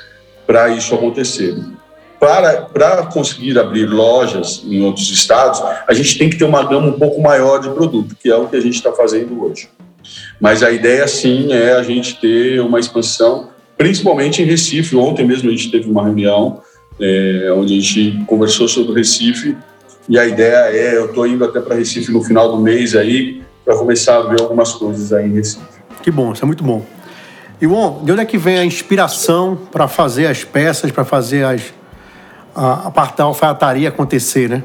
[0.46, 1.56] para isso acontecer.
[2.18, 6.86] Para, para conseguir abrir lojas em outros estados, a gente tem que ter uma gama
[6.88, 9.68] um pouco maior de produto, que é o que a gente está fazendo hoje.
[10.40, 14.96] Mas a ideia, sim, é a gente ter uma expansão, principalmente em Recife.
[14.96, 16.62] Ontem mesmo a gente teve uma reunião
[17.00, 19.56] é, onde a gente conversou sobre o Recife
[20.08, 23.42] e a ideia é, eu estou indo até para Recife no final do mês aí,
[23.64, 25.64] para começar a ver algumas coisas aí em Recife.
[26.02, 26.84] Que bom, isso é muito bom.
[27.60, 31.62] Ion, de onde é que vem a inspiração para fazer as peças, para fazer as,
[32.54, 34.62] a, a parte da alfaiataria acontecer, né?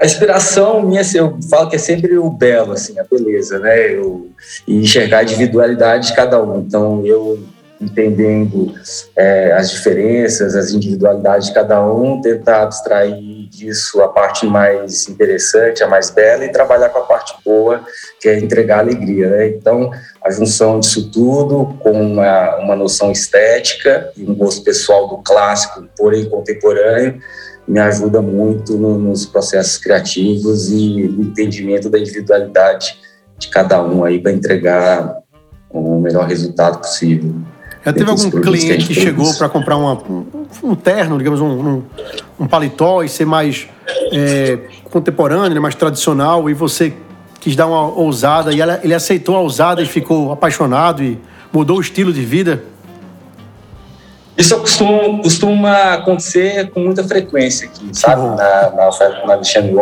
[0.00, 3.94] A inspiração minha, assim, eu falo que é sempre o belo, assim, a beleza, né?
[3.94, 4.30] Eu,
[4.66, 6.58] e enxergar a individualidade de cada um.
[6.58, 7.38] Então, eu
[7.82, 8.74] entendendo
[9.16, 15.82] é, as diferenças, as individualidades de cada um, tentar abstrair disso a parte mais interessante,
[15.82, 17.82] a mais bela, e trabalhar com a parte boa,
[18.20, 19.28] que é entregar alegria.
[19.28, 19.48] Né?
[19.48, 19.90] Então,
[20.24, 25.86] a junção disso tudo com uma, uma noção estética e um gosto pessoal do clássico,
[25.96, 27.20] porém contemporâneo,
[27.66, 32.98] me ajuda muito no, nos processos criativos e no entendimento da individualidade
[33.38, 35.22] de cada um aí para entregar
[35.70, 37.34] o melhor resultado possível.
[37.84, 40.24] Já teve algum cliente que, que chegou para comprar uma, um,
[40.62, 41.82] um, terno, digamos, um, um,
[42.40, 43.68] um, paletó e ser mais
[44.12, 46.94] é, contemporâneo, né, mais tradicional, e você
[47.40, 51.18] quis dar uma ousada e ela, ele aceitou a ousada e ficou apaixonado e
[51.52, 52.62] mudou o estilo de vida?
[54.38, 58.90] Isso costuma, costuma acontecer com muita frequência aqui, sabe, na, na,
[59.26, 59.72] na Alexandre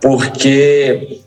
[0.00, 1.20] porque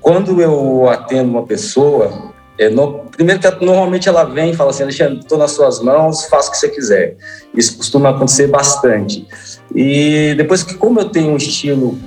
[0.00, 2.29] quando eu atendo uma pessoa,
[2.60, 6.26] é, no, primeiro que normalmente ela vem e fala assim, Alexandre, estou nas suas mãos,
[6.26, 7.16] faça o que você quiser.
[7.54, 9.26] Isso costuma acontecer bastante.
[9.74, 11.98] E depois que, como eu tenho um estilo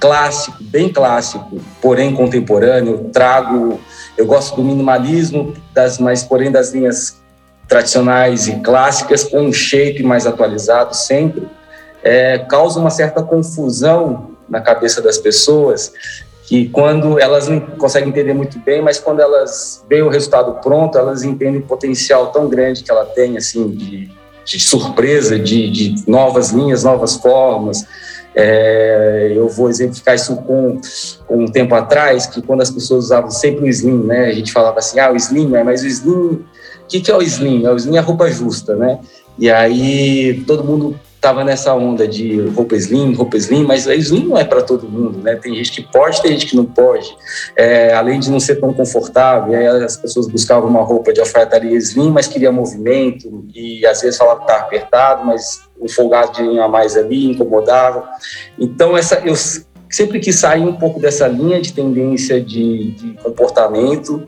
[0.00, 3.80] clássico, bem clássico, porém contemporâneo, trago,
[4.18, 7.22] eu gosto do minimalismo, das, mas porém das linhas
[7.68, 11.46] tradicionais e clássicas, com um shape mais atualizado sempre,
[12.02, 15.92] é, causa uma certa confusão na cabeça das pessoas
[16.52, 20.98] que quando elas não conseguem entender muito bem, mas quando elas veem o resultado pronto,
[20.98, 24.10] elas entendem o potencial tão grande que ela tem, assim, de,
[24.44, 27.86] de surpresa, de, de, novas linhas, novas formas.
[28.34, 30.78] É, eu vou exemplificar isso com,
[31.26, 34.26] com um tempo atrás, que quando as pessoas usavam sempre o slim, né?
[34.26, 35.64] A gente falava assim, ah, o slim, né?
[35.64, 36.44] mas o slim, o
[36.86, 37.66] que, que é o slim?
[37.66, 39.00] O slim é a roupa justa, né?
[39.38, 44.26] E aí todo mundo estava nessa onda de roupa slim, roupa slim, mas a slim
[44.26, 45.36] não é para todo mundo, né?
[45.36, 47.16] Tem gente que pode, tem gente que não pode.
[47.54, 49.54] É, além de não ser tão confortável,
[49.84, 54.40] as pessoas buscavam uma roupa de alfaiataria slim, mas queria movimento e às vezes falava
[54.40, 58.04] que estava apertado, mas um folgadinho a mais ali incomodava.
[58.58, 59.36] Então essa eu
[59.88, 64.26] sempre quis sair um pouco dessa linha de tendência de, de comportamento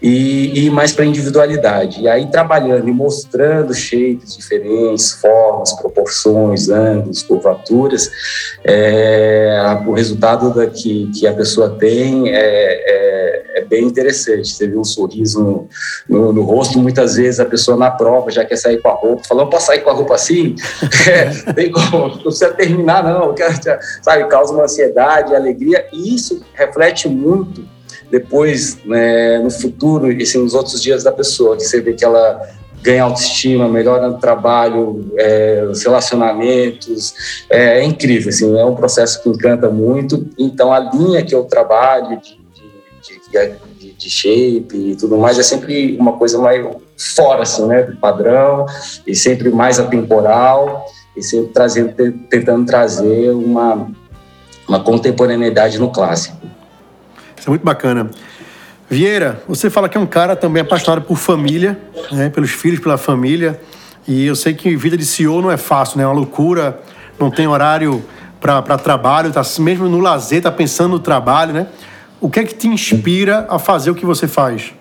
[0.00, 2.00] e, e mais para individualidade.
[2.00, 8.10] E aí trabalhando e mostrando shapes diferentes, formas, proporções, ângulos, curvaturas,
[8.64, 14.48] é, o resultado da, que, que a pessoa tem é, é, é bem interessante.
[14.48, 15.68] Você vê um sorriso no,
[16.08, 19.22] no, no, rosto, muitas vezes a pessoa na prova já quer sair com a roupa,
[19.26, 20.54] falou, posso sair com a roupa assim?
[21.08, 23.34] é, tem como, não precisa terminar não,
[24.02, 27.75] sabe, causa uma ansiedade, alegria, e isso reflete muito
[28.10, 32.04] depois, né, no futuro, e assim, nos outros dias da pessoa, que você vê que
[32.04, 32.40] ela
[32.82, 37.14] ganha autoestima, melhora no trabalho, é, os relacionamentos,
[37.50, 40.28] é, é, incrível, assim, é um processo que encanta muito.
[40.38, 42.38] Então, a linha que eu trabalho de,
[43.32, 46.64] de, de, de shape e tudo mais é sempre uma coisa mais
[46.96, 48.66] fora, assim, né, do padrão,
[49.04, 51.92] e sempre mais atemporal, e sempre trazendo,
[52.30, 53.90] tentando trazer uma,
[54.68, 56.36] uma contemporaneidade no clássico.
[57.46, 58.10] Isso é muito bacana.
[58.90, 61.78] Vieira, você fala que é um cara também apaixonado por família,
[62.10, 63.60] né, pelos filhos, pela família.
[64.08, 66.02] E eu sei que vida de CEO não é fácil, né?
[66.02, 66.80] É uma loucura,
[67.20, 68.04] não tem horário
[68.40, 71.68] para trabalho, tá mesmo no lazer, tá pensando no trabalho, né?
[72.20, 74.72] O que é que te inspira a fazer o que você faz?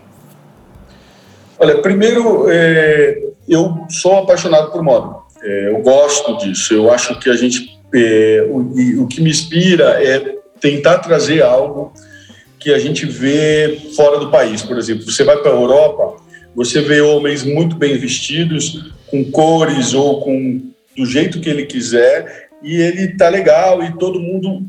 [1.59, 3.15] Olha, primeiro, é,
[3.47, 5.17] eu sou apaixonado por moda.
[5.43, 6.73] É, eu gosto disso.
[6.73, 11.93] Eu acho que a gente, é, o, o que me inspira é tentar trazer algo
[12.65, 14.63] que a gente vê fora do país.
[14.63, 16.15] Por exemplo, você vai para a Europa,
[16.55, 20.61] você vê homens muito bem vestidos, com cores ou com
[20.97, 24.63] do jeito que ele quiser, e ele tá legal e todo mundo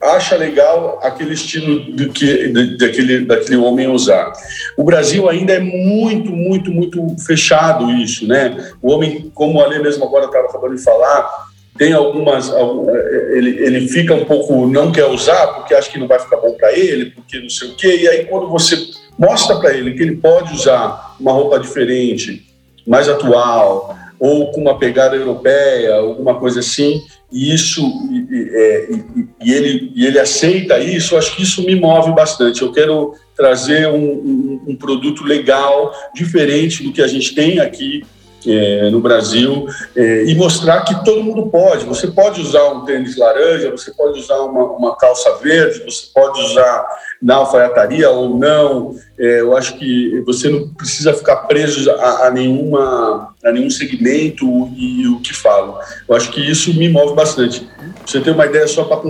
[0.00, 4.32] acha legal aquele estilo do que daquele daquele homem usar.
[4.78, 8.72] O Brasil ainda é muito, muito, muito fechado isso, né?
[8.80, 11.28] O homem, como a Lê mesmo agora estava acabando de falar,
[11.76, 16.06] tem algumas é, ele, ele fica um pouco não quer usar porque acha que não
[16.06, 18.76] vai ficar bom para ele porque não sei o quê e aí quando você
[19.18, 22.46] mostra para ele que ele pode usar uma roupa diferente
[22.86, 27.82] mais atual ou com uma pegada europeia alguma coisa assim e isso
[28.30, 32.62] e, é, e, e ele e ele aceita isso acho que isso me move bastante.
[32.62, 38.04] Eu quero trazer um, um, um produto legal diferente do que a gente tem aqui
[38.46, 41.84] é, no Brasil é, e mostrar que todo mundo pode.
[41.84, 46.40] Você pode usar um tênis laranja, você pode usar uma, uma calça verde, você pode
[46.40, 46.86] usar
[47.20, 48.94] na alfaiataria ou não.
[49.18, 54.44] É, eu acho que você não precisa ficar preso a, a, nenhuma, a nenhum segmento
[54.76, 55.78] e, e o que falo.
[56.08, 57.68] Eu acho que isso me move bastante.
[58.04, 59.00] você ter uma ideia só para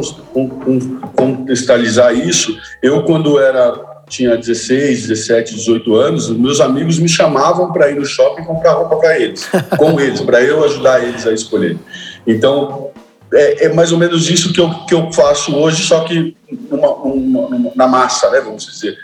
[1.14, 7.90] contextualizar isso, eu quando era tinha 16, 17, 18 anos, meus amigos me chamavam para
[7.90, 11.78] ir no shopping comprar roupa para eles, com eles, para eu ajudar eles a escolher.
[12.26, 12.90] Então,
[13.32, 16.36] é, é, mais ou menos isso que eu, que eu faço hoje, só que
[16.70, 18.96] uma, uma, na massa, né, vamos dizer.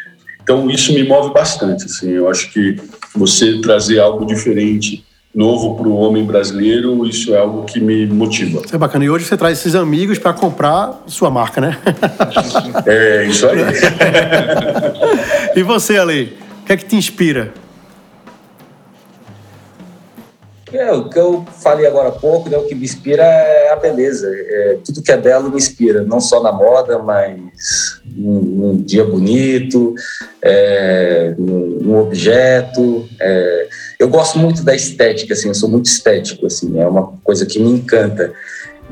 [0.43, 1.85] Então, isso me move bastante.
[1.85, 2.77] Assim, eu acho que
[3.15, 8.63] você trazer algo diferente novo para o homem brasileiro, isso é algo que me motiva.
[8.65, 9.05] Isso é bacana.
[9.05, 11.79] E hoje você traz esses amigos para comprar sua marca, né?
[12.87, 13.61] é, isso aí.
[15.55, 16.37] e você, Ale?
[16.63, 17.53] O que é que te inspira?
[20.73, 23.77] É, o que eu falei agora há pouco, né, o que me inspira é a
[23.77, 24.31] beleza.
[24.33, 29.95] É, tudo que é belo me inspira, não só na moda, mas num, dia bonito,
[30.41, 33.09] é, num objeto.
[33.21, 37.45] É, eu gosto muito da estética, assim, eu sou muito estético, assim, é uma coisa
[37.45, 38.33] que me encanta.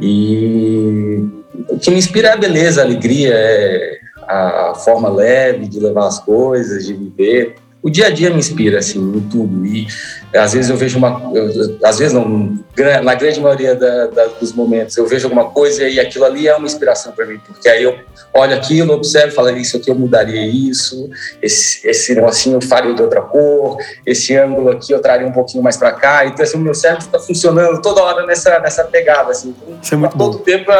[0.00, 1.24] E
[1.68, 6.06] o que me inspira é a beleza, a alegria, é a forma leve de levar
[6.06, 9.64] as coisas, de viver o dia a dia me inspira assim em tudo.
[9.64, 9.86] E
[10.34, 12.58] às vezes eu vejo uma eu, às vezes não
[13.02, 16.54] na grande maioria da, da, dos momentos eu vejo alguma coisa e aquilo ali é
[16.54, 17.98] uma inspiração para mim porque aí eu
[18.34, 21.08] olho aquilo observo falo isso aqui eu mudaria isso
[21.42, 25.62] esse esse negocinho eu faria de outra cor esse ângulo aqui eu traria um pouquinho
[25.62, 26.26] mais para cá.
[26.26, 29.54] Então assim, o meu cérebro está funcionando toda hora nessa nessa pegada assim.
[29.66, 30.70] Então, é todo tempo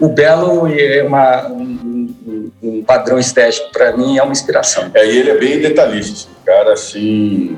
[0.00, 1.93] o belo é uma um,
[2.64, 6.74] um, padrão estético para mim é uma inspiração é, e ele é bem detalhista cara
[6.74, 7.56] assim,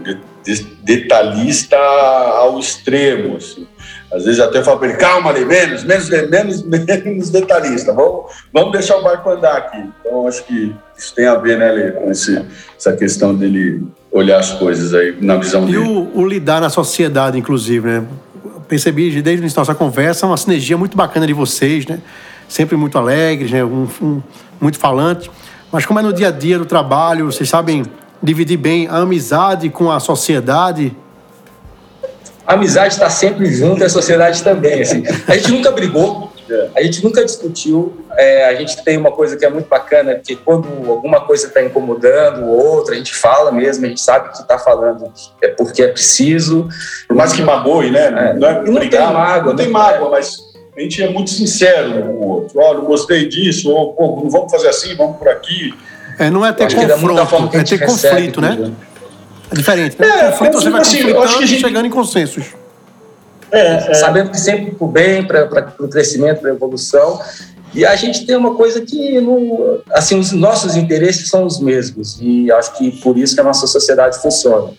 [0.82, 3.66] detalhista ao extremo, assim.
[4.12, 8.72] Às vezes até falo para ele, calma ali, menos, menos, menos, menos detalhista, vamos, vamos
[8.72, 9.84] deixar o barco andar aqui.
[10.00, 12.40] Então, acho que isso tem a ver, né, Lê, com esse,
[12.78, 15.84] essa questão dele olhar as coisas aí na visão e dele.
[15.84, 18.06] E o, o lidar na sociedade, inclusive, né?
[18.68, 22.00] percebi desde o início da nossa conversa uma sinergia muito bacana de vocês, né?
[22.48, 23.64] Sempre muito alegres, né?
[23.64, 24.22] Um, um,
[24.60, 25.30] muito falante.
[25.70, 27.84] Mas como é no dia a dia do trabalho, vocês sabem
[28.22, 30.96] dividir bem a amizade com a sociedade?
[32.46, 34.80] A amizade está sempre junto, a sociedade também.
[34.80, 35.02] Assim.
[35.26, 36.32] A gente nunca brigou,
[36.76, 38.04] a gente nunca discutiu.
[38.16, 41.60] É, a gente tem uma coisa que é muito bacana, porque quando alguma coisa está
[41.60, 45.82] incomodando o outro, a gente fala mesmo, a gente sabe que está falando é porque
[45.82, 46.68] é preciso.
[47.08, 48.06] Por mais que magoe, né?
[48.06, 48.34] É.
[48.34, 49.52] Não, é não brigar, tem mágoa.
[49.52, 50.38] Não tem mágoa, mas
[50.76, 52.60] a gente é muito sincero com o outro.
[52.60, 55.72] Olha, não gostei disso, ou Pô, não vamos fazer assim, vamos por aqui.
[56.18, 58.56] É, não é ter confronto, é ter conflito, né?
[58.56, 58.72] né?
[59.50, 60.06] É diferente, né?
[60.06, 61.60] É, conflito você vai assim, conflitando e gente...
[61.60, 62.44] chegando em consensos.
[63.50, 63.94] É, é.
[63.94, 67.20] Sabendo que sempre para o bem, para o crescimento, para a evolução.
[67.74, 72.18] E a gente tem uma coisa que, não, assim, os nossos interesses são os mesmos.
[72.20, 74.72] E acho que por isso que a nossa sociedade funciona.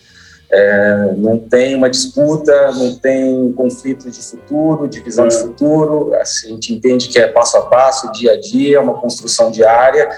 [0.50, 6.14] É, não tem uma disputa, não tem conflito de futuro, de visão de futuro.
[6.14, 10.08] Assim, a gente entende que é passo a passo, dia a dia, uma construção diária.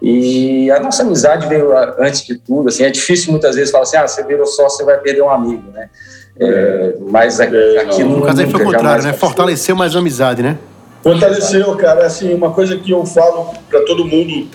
[0.00, 2.68] E a nossa amizade veio antes de tudo.
[2.68, 5.30] Assim, é difícil muitas vezes falar assim: ah, você virou só, você vai perder um
[5.30, 5.88] amigo, né?
[6.38, 9.12] É, mas aqui, aqui no caso aí foi o contrário, né?
[9.12, 10.58] Fortaleceu mais a amizade, né?
[11.02, 12.06] Fortaleceu, cara.
[12.06, 14.48] Assim, uma coisa que eu falo para todo mundo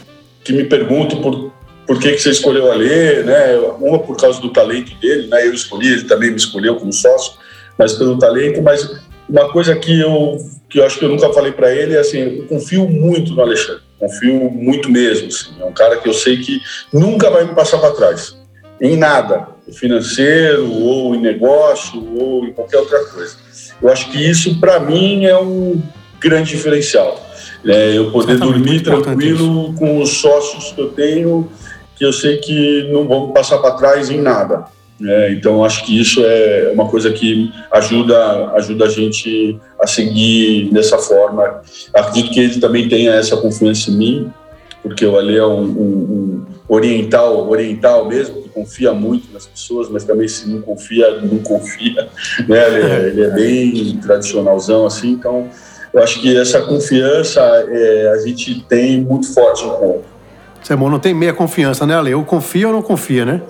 [0.43, 1.51] que me pergunta por,
[1.87, 3.57] por que, que você escolheu a ler, né?
[3.79, 5.47] Uma por causa do talento dele, né?
[5.47, 7.33] Eu escolhi, ele também me escolheu como sócio,
[7.77, 8.61] mas pelo talento.
[8.61, 10.37] Mas uma coisa que eu,
[10.69, 13.41] que eu acho que eu nunca falei para ele é assim: eu confio muito no
[13.41, 15.27] Alexandre, confio muito mesmo.
[15.27, 15.49] Assim.
[15.61, 16.61] É um cara que eu sei que
[16.93, 18.37] nunca vai me passar para trás,
[18.81, 23.35] em nada financeiro, ou em negócio, ou em qualquer outra coisa.
[23.81, 25.81] Eu acho que isso, para mim, é um
[26.19, 27.23] grande diferencial.
[27.65, 31.49] É, eu poder dormir tranquilo com os sócios que eu tenho,
[31.97, 34.65] que eu sei que não vão passar para trás em nada.
[35.05, 40.71] É, então, acho que isso é uma coisa que ajuda, ajuda a gente a seguir
[40.71, 41.61] dessa forma.
[41.93, 44.33] Acredito que ele também tenha essa confiança em mim,
[44.81, 49.87] porque o Ali é um, um, um oriental, oriental mesmo, que confia muito nas pessoas,
[49.87, 52.09] mas também se não confia, não confia,
[52.47, 52.67] né?
[52.67, 55.47] Ele, é, ele é bem tradicionalzão assim, então
[55.93, 60.16] eu acho que essa confiança é, a gente tem muito forte no ponto.
[60.67, 62.11] Isso é não tem meia confiança, né, Ale?
[62.11, 63.41] Eu confio ou não confia, né?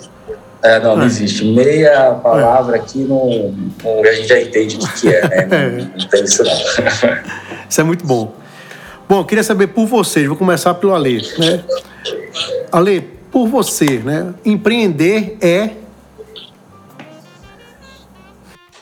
[0.62, 1.08] É, não, não é.
[1.08, 1.44] existe.
[1.46, 2.80] Meia palavra é.
[2.80, 5.48] aqui não, não, a gente já entende o que é, né?
[5.48, 6.52] Não, não tem isso não.
[7.68, 8.36] Isso é muito bom.
[9.10, 11.64] Bom, eu queria saber por vocês, vou começar pelo Ale, né?
[12.72, 13.02] Ale,
[13.32, 14.36] por você, né?
[14.46, 15.72] Empreender é.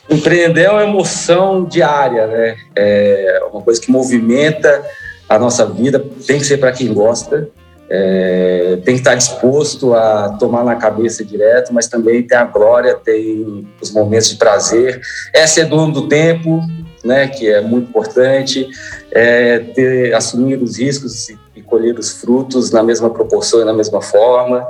[0.10, 2.58] Empreender é uma emoção diária, né?
[2.76, 4.84] É uma coisa que movimenta
[5.30, 7.50] a nossa vida, tem que ser para quem gosta,
[7.89, 12.95] é, tem que estar disposto a tomar na cabeça direto, mas também tem a glória,
[12.95, 15.02] tem os momentos de prazer.
[15.34, 16.62] É ser dono do tempo,
[17.04, 18.67] né, que é muito importante,
[19.12, 24.00] é ter, assumir os riscos e, colher os frutos na mesma proporção e na mesma
[24.00, 24.67] forma.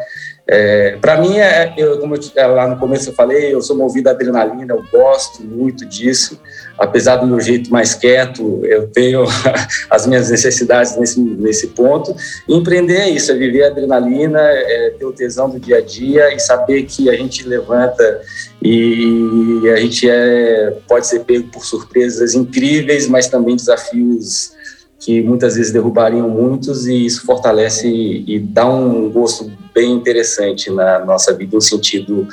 [0.47, 3.75] É, para mim, é, eu, como eu, é, lá no começo eu falei, eu sou
[3.75, 6.39] movido a adrenalina, eu gosto muito disso.
[6.77, 9.23] Apesar do meu jeito mais quieto, eu tenho
[9.89, 12.15] as minhas necessidades nesse, nesse ponto.
[12.47, 15.81] E empreender é isso, é viver a adrenalina, é ter o tesão do dia a
[15.81, 18.21] dia e saber que a gente levanta
[18.61, 24.53] e a gente é, pode ser pego por surpresas incríveis, mas também desafios
[24.99, 31.05] que muitas vezes derrubariam muitos e isso fortalece e, dá um gosto bem interessante na
[31.05, 32.27] nossa vida, no sentido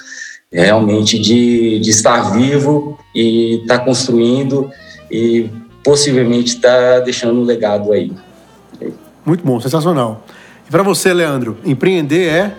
[0.53, 4.71] realmente de, de estar vivo e estar tá construindo
[5.11, 5.49] e
[5.83, 8.13] possivelmente estar tá deixando um legado aí.
[9.25, 10.25] Muito bom, sensacional.
[10.69, 12.55] E para você, Leandro, empreender é?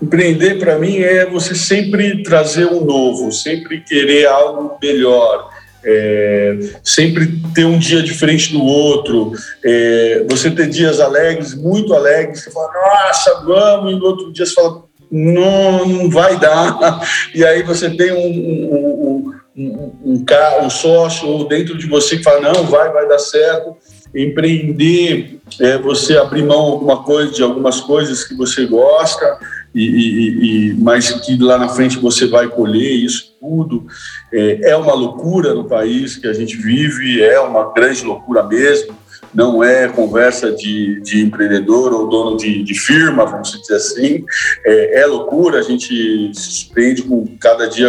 [0.00, 5.50] Empreender para mim é você sempre trazer um novo, sempre querer algo melhor,
[5.84, 9.32] é, sempre ter um dia diferente do outro,
[9.64, 14.46] é, você ter dias alegres, muito alegres, você fala, nossa, vamos, e no outro dia
[14.46, 17.00] você fala, não, não vai dar,
[17.34, 20.24] e aí você tem um, um, um, um,
[20.64, 23.76] um sócio dentro de você que fala, não, vai, vai dar certo,
[24.14, 29.38] empreender é você abrir mão alguma coisa de algumas coisas que você gosta,
[29.74, 33.86] e, e, e, mas que lá na frente você vai colher isso tudo.
[34.32, 38.96] É, é uma loucura no país que a gente vive, é uma grande loucura mesmo.
[39.38, 44.24] Não é conversa de, de empreendedor ou dono de, de firma, vamos dizer assim.
[44.66, 47.88] É, é loucura, a gente se surpreende com cada dia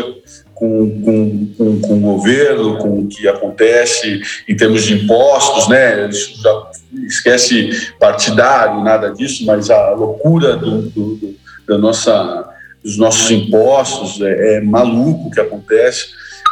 [0.53, 6.11] com, com, com, com, o governo, com o que acontece em termos de impostos, né?
[6.11, 6.69] Já
[7.07, 11.35] esquece partidário, nada disso, mas a loucura do, do, do
[11.67, 12.47] da nossa,
[12.83, 16.09] dos nossos impostos, é, é maluco o que acontece.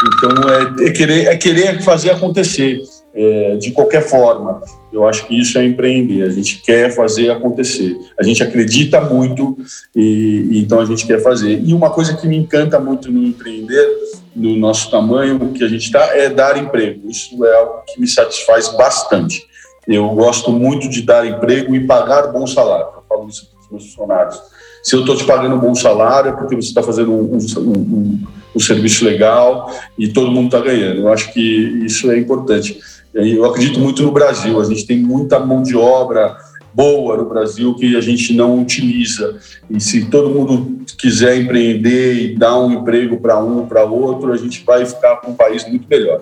[0.07, 2.79] Então, é, é, querer, é querer fazer acontecer
[3.17, 4.61] é, de qualquer forma.
[4.93, 6.21] Eu acho que isso é empreender.
[6.21, 7.97] A gente quer fazer acontecer.
[8.17, 9.57] A gente acredita muito
[9.95, 11.59] e, e, então a gente quer fazer.
[11.65, 13.87] E uma coisa que me encanta muito no empreender,
[14.35, 17.09] no nosso tamanho que a gente está, é dar emprego.
[17.09, 19.43] Isso é algo que me satisfaz bastante.
[19.87, 22.87] Eu gosto muito de dar emprego e pagar bom salário.
[22.97, 24.39] Eu falo isso para os meus funcionários.
[24.83, 27.71] Se eu estou te pagando um bom salário, é porque você está fazendo um, um,
[27.71, 31.01] um, um serviço legal e todo mundo está ganhando.
[31.01, 31.41] Eu acho que
[31.83, 32.79] isso é importante.
[33.17, 34.59] Eu acredito muito no Brasil.
[34.61, 36.37] A gente tem muita mão de obra
[36.71, 39.39] boa no Brasil que a gente não utiliza.
[39.67, 44.37] E se todo mundo quiser empreender e dar um emprego para um, para outro, a
[44.37, 46.21] gente vai ficar com um país muito melhor.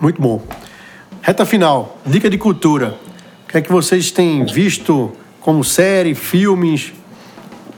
[0.00, 0.40] Muito bom.
[1.20, 2.94] Reta final, dica de cultura.
[3.44, 5.10] O que é que vocês têm visto
[5.40, 6.92] como série, filmes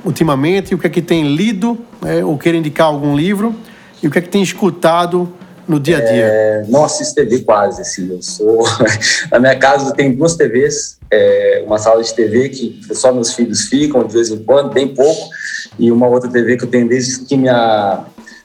[0.05, 0.75] ultimamente?
[0.75, 3.55] O que é que têm lido né, ou querem indicar algum livro?
[4.03, 5.33] E o que é que tem escutado
[5.67, 6.25] no dia a dia?
[6.25, 8.65] É, não assisto TV quase, assim, eu sou...
[9.31, 13.63] Na minha casa tem duas TVs, é, uma sala de TV que só meus filhos
[13.63, 15.29] ficam de vez em quando, bem pouco,
[15.79, 18.05] e uma outra TV que eu tenho desde que minha,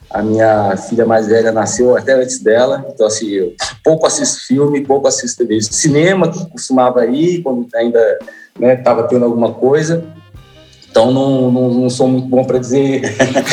[0.10, 3.54] a minha filha mais velha nasceu, até antes dela, então assim, eu
[3.84, 5.62] pouco assisto filme, pouco assisto TV.
[5.62, 8.20] Cinema, que costumava ir, quando ainda
[8.60, 10.04] estava né, tendo alguma coisa,
[10.90, 13.04] então, não, não, não, sou muito bom para dizer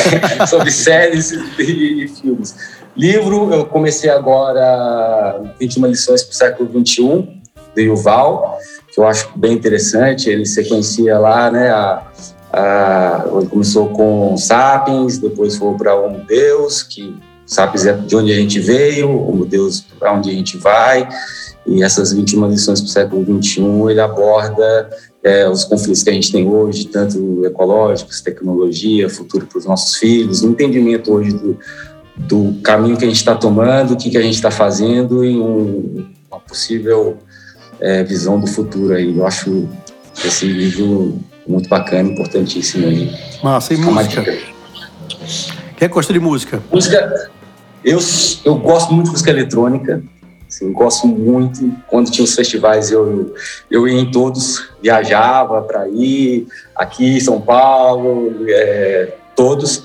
[0.49, 2.55] sobre séries e, e, filmes.
[2.97, 7.27] Livro, eu comecei agora 21 lições para o século XXI,
[7.75, 8.57] do Yuval,
[8.91, 10.27] que eu acho bem interessante.
[10.31, 11.69] Ele sequencia lá, né?
[11.69, 12.07] A,
[12.51, 18.31] a, ele começou com Sapiens, depois foi para Homo Deus, que Sapiens é de onde
[18.33, 21.07] a gente veio, Homo Deus para onde a gente vai.
[21.67, 24.89] E essas 21 lições para o século XXI, ele aborda
[25.21, 29.97] é, os conflitos que a gente tem hoje, tanto ecológicos, tecnologia, futuro para os nossos
[29.97, 31.59] filhos, o entendimento hoje do,
[32.17, 35.37] do caminho que a gente está tomando, o que, que a gente está fazendo e
[35.37, 37.17] um, uma possível
[37.79, 39.15] é, visão do futuro aí.
[39.15, 39.67] Eu acho
[40.25, 43.11] esse livro muito bacana, importantíssimo aí.
[43.43, 44.37] Massa, e música?
[45.77, 46.61] Quem gosta de música?
[46.71, 47.29] Música,
[47.83, 47.99] eu,
[48.43, 50.03] eu gosto muito de música eletrônica,
[50.47, 51.71] assim, gosto muito.
[51.87, 53.33] Quando tinha os festivais, eu,
[53.69, 59.83] eu ia em todos, viajava para ir, aqui em São Paulo, é, todos.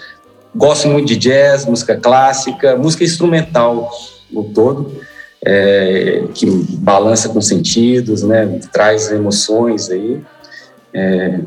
[0.54, 3.90] Gosto muito de jazz, música clássica, música instrumental
[4.30, 5.00] no todo,
[5.44, 6.46] é, que
[6.78, 10.20] balança com sentidos, né, traz emoções aí.
[10.94, 11.40] É,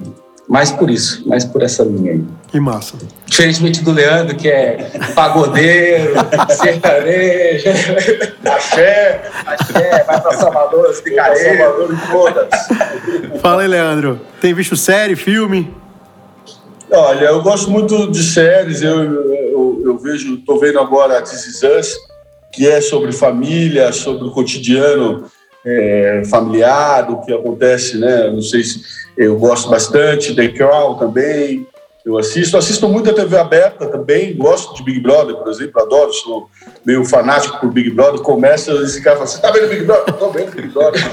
[0.47, 2.23] mais por isso, mais por essa linha aí.
[2.47, 2.95] Que massa.
[3.25, 6.13] Diferentemente do Leandro, que é pagodeiro,
[6.49, 7.69] sertanejo,
[8.45, 11.57] axé, axé, vai pra Salvador, as picareiras.
[11.57, 13.41] Salvador e todas.
[13.41, 14.21] Fala aí, Leandro.
[14.39, 15.73] Tem visto série, filme?
[16.95, 18.81] Olha, eu gosto muito de séries.
[18.81, 21.97] Eu, eu, eu vejo, estou vendo agora This Is Us,
[22.53, 25.29] que é sobre família, sobre o cotidiano
[25.65, 28.29] é, familiar, o que acontece, né?
[28.31, 28.81] Não sei se
[29.17, 30.33] eu gosto bastante.
[30.33, 31.67] The Crown também.
[32.05, 36.13] Eu assisto, assisto muito a TV aberta também, gosto de Big Brother, por exemplo, adoro,
[36.13, 36.47] sou
[36.85, 38.21] meio fanático por Big Brother.
[38.21, 40.13] Começa, esse cara fala, você tá vendo Big Brother?
[40.13, 41.01] Tô vendo Big Brother.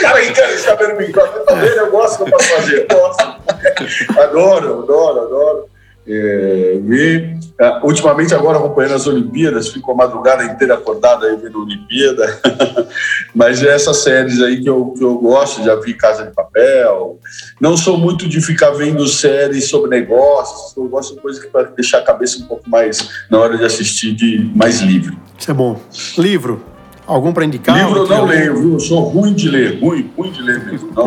[0.00, 1.34] cara aí, cara, você tá vendo Big Brother?
[1.38, 3.37] Eu tô vendo, eu gosto, eu posso fazer, eu gosto.
[4.22, 5.64] adoro, adoro, adoro.
[6.10, 11.60] É, e, é, ultimamente, agora acompanhando as Olimpíadas, fico a madrugada inteira acordado aí vendo
[11.60, 12.40] Olimpíada.
[13.34, 17.18] Mas é essas séries aí que eu, que eu gosto, já vi Casa de Papel.
[17.60, 21.64] Não sou muito de ficar vendo séries sobre negócios, eu gosto de coisa que para
[21.64, 25.18] deixar a cabeça um pouco mais, na hora de assistir, de mais livre.
[25.38, 25.78] Isso é bom.
[26.16, 26.77] Livro?
[27.08, 27.74] Algum para indicar?
[27.74, 28.72] Livro eu não leio, viu?
[28.74, 30.90] Eu sou ruim de ler, ruim, ruim de ler mesmo.
[30.94, 31.06] Não,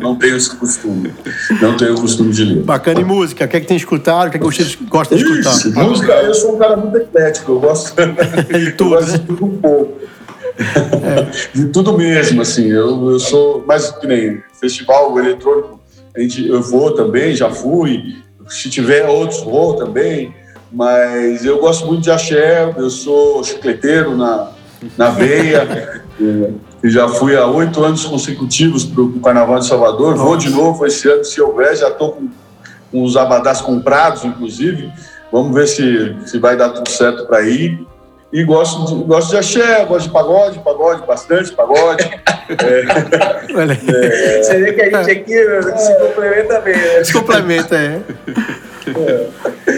[0.00, 1.12] não, tenho esse costume.
[1.60, 2.62] Não tenho o costume de ler.
[2.62, 3.00] Bacana.
[3.00, 3.44] E música?
[3.44, 4.28] O que é que tem escutado?
[4.28, 5.50] O que é que você gosta de escutar?
[5.50, 7.52] Isso, música, eu sou um cara muito eclético.
[7.52, 7.92] Eu gosto,
[8.56, 10.00] de tudo, eu gosto de tudo um pouco.
[10.56, 11.58] É.
[11.58, 12.68] De tudo mesmo, assim.
[12.68, 15.80] Eu, eu sou mais que nem festival eletrônico.
[16.16, 18.14] A gente, eu vou também, já fui.
[18.46, 20.32] Se tiver outros, vou também.
[20.70, 22.72] Mas eu gosto muito de axé.
[22.76, 24.61] Eu sou chicleteiro na
[24.96, 26.02] na veia.
[26.82, 30.16] e já fui há oito anos consecutivos para o Carnaval de Salvador.
[30.16, 31.76] Vou de novo esse ano, se houver.
[31.76, 32.28] Já estou com,
[32.90, 34.92] com os abadás comprados, inclusive.
[35.30, 37.86] Vamos ver se, se vai dar tudo certo para ir.
[38.32, 42.02] E gosto de, gosto de axé, gosto de pagode, pagode, bastante pagode.
[42.48, 47.04] é, é, Você vê que a gente aqui é, se complementa bem, né?
[47.04, 48.00] Se complementa, é.
[48.88, 49.26] é.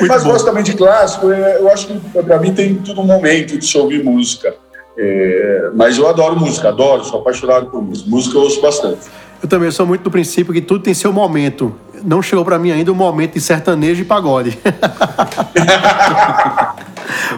[0.07, 0.31] Mas bom.
[0.31, 1.33] gosto também de clássico.
[1.33, 4.55] É, eu acho que para mim tem tudo um momento de se ouvir música.
[4.97, 8.09] É, mas eu adoro música, adoro, sou apaixonado por música.
[8.09, 9.01] Música eu ouço bastante.
[9.43, 11.75] Eu também sou muito do princípio que tudo tem seu momento.
[12.03, 14.59] Não chegou para mim ainda o momento de sertanejo e pagode.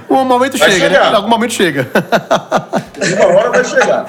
[0.09, 1.11] Um momento Vai chega, chegar.
[1.11, 1.17] né?
[1.17, 1.89] Algum momento chega.
[3.17, 4.07] Uma hora vai chegar.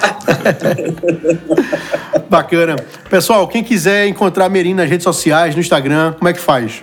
[2.30, 2.76] Bacana.
[3.10, 6.82] Pessoal, quem quiser encontrar a Merim nas redes sociais, no Instagram, como é que faz?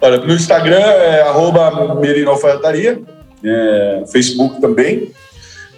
[0.00, 3.00] Olha, no Instagram é arroba Merino Alfaiataria,
[3.46, 5.12] é, Facebook também.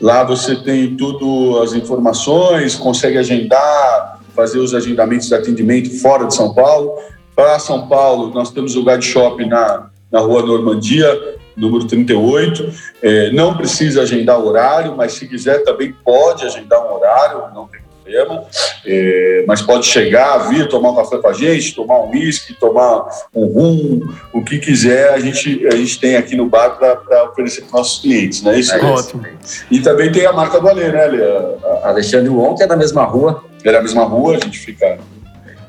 [0.01, 6.35] Lá você tem tudo, as informações, consegue agendar, fazer os agendamentos de atendimento fora de
[6.35, 6.95] São Paulo.
[7.35, 12.73] Para São Paulo, nós temos o Guide Shop na, na rua Normandia, número 38.
[13.03, 17.78] É, não precisa agendar horário, mas se quiser também pode agendar um horário, não tem
[18.09, 18.45] problema.
[18.87, 23.07] É, mas pode chegar, vir tomar um café com a gente, tomar um whisky, tomar
[23.35, 24.01] um rum,
[24.33, 28.01] o que quiser, a gente, a gente tem aqui no bar para oferecer para nossos
[28.01, 28.75] clientes, não é isso?
[28.75, 29.25] É Ótimo.
[29.71, 31.19] E também tem a marca do Alê, né, Alê?
[31.83, 34.99] Alexandre Won, que é da mesma rua, É na mesma rua, a gente fica.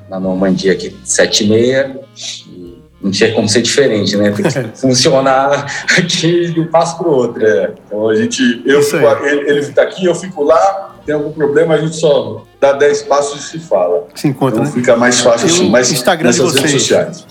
[0.10, 2.46] na Normandia aqui, 76.
[2.48, 4.32] E não tinha como ser diferente, né?
[4.32, 5.66] Tem que funcionar
[5.98, 7.46] aqui de um passo para o outro.
[7.46, 8.62] É, então a gente.
[8.66, 12.44] Eu fico, ele, ele fica aqui, eu fico lá, tem algum problema, a gente só
[12.60, 14.08] dá 10 passos e se fala.
[14.16, 14.72] Se encontra, Então né?
[14.72, 15.70] fica mais fácil o assim.
[15.70, 16.82] Mas Instagram de nessas redes vocês?
[16.84, 17.28] sociais.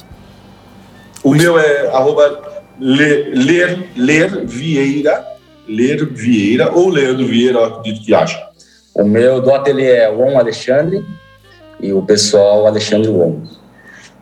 [1.22, 2.40] O meu é arroba
[2.80, 5.24] ler, ler, ler Vieira,
[5.68, 8.40] ler Vieira, ou Leandro Vieira, eu acredito que acha.
[8.94, 11.04] O meu do ateliê é Won Alexandre
[11.80, 13.42] e o pessoal Alexandre Won.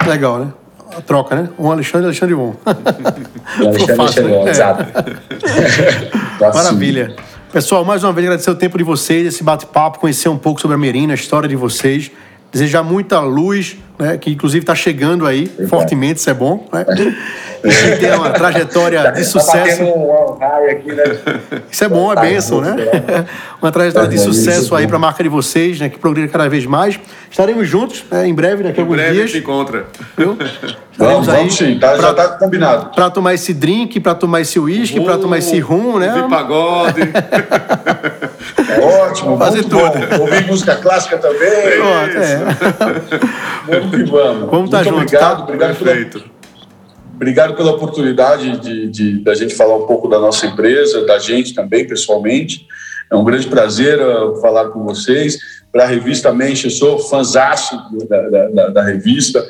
[0.07, 0.53] Legal, né?
[0.97, 1.49] A troca, né?
[1.59, 2.35] Um Alexandre e Alexandre.
[2.35, 2.55] O
[3.61, 4.51] Alexandre Won, né?
[4.51, 4.83] exato.
[4.83, 7.15] Assim, Maravilha.
[7.53, 10.75] Pessoal, mais uma vez agradecer o tempo de vocês, esse bate-papo, conhecer um pouco sobre
[10.75, 12.11] a Merina, a história de vocês.
[12.51, 16.67] Desejar muita luz, né, que inclusive está chegando aí fortemente, isso é bom.
[16.73, 16.85] Né?
[17.67, 19.83] E ter uma trajetória de Tá sucesso.
[19.83, 21.03] batendo um aqui, né?
[21.69, 22.77] Isso é bom, é Tá bênção, né?
[23.61, 25.89] Uma trajetória de É, isso sucesso aí para a marca de vocês, né?
[25.89, 27.01] Que progrida cada vez mais.
[27.29, 29.31] Estaremos juntos né, em breve, daqui a Em alguns breve dias.
[29.33, 29.87] se encontra.
[30.17, 30.37] Viu?
[30.99, 32.89] Vamos, vamos sim, tá, já está combinado.
[32.95, 36.09] para tomar esse drink, para tomar esse uísque, para tomar esse rum, né?
[36.15, 37.03] Ouvir pagode.
[37.03, 40.07] É ótimo, Fazer muito tudo.
[40.17, 40.21] bom.
[40.23, 41.39] Ouvir música clássica também.
[41.77, 43.81] Pronto, é.
[43.91, 44.51] Vamos que vamos.
[44.51, 45.43] Vamos tá Muito junto, obrigado, tá?
[45.43, 46.37] obrigado pela Perfeito.
[47.15, 51.55] Obrigado pela oportunidade de, de, da gente falar um pouco da nossa empresa, da gente
[51.55, 52.67] também, pessoalmente.
[53.11, 55.39] É um grande prazer uh, falar com vocês.
[55.73, 57.77] Para a revista Menche, eu sou fãzaço
[58.09, 59.43] da, da, da, da revista.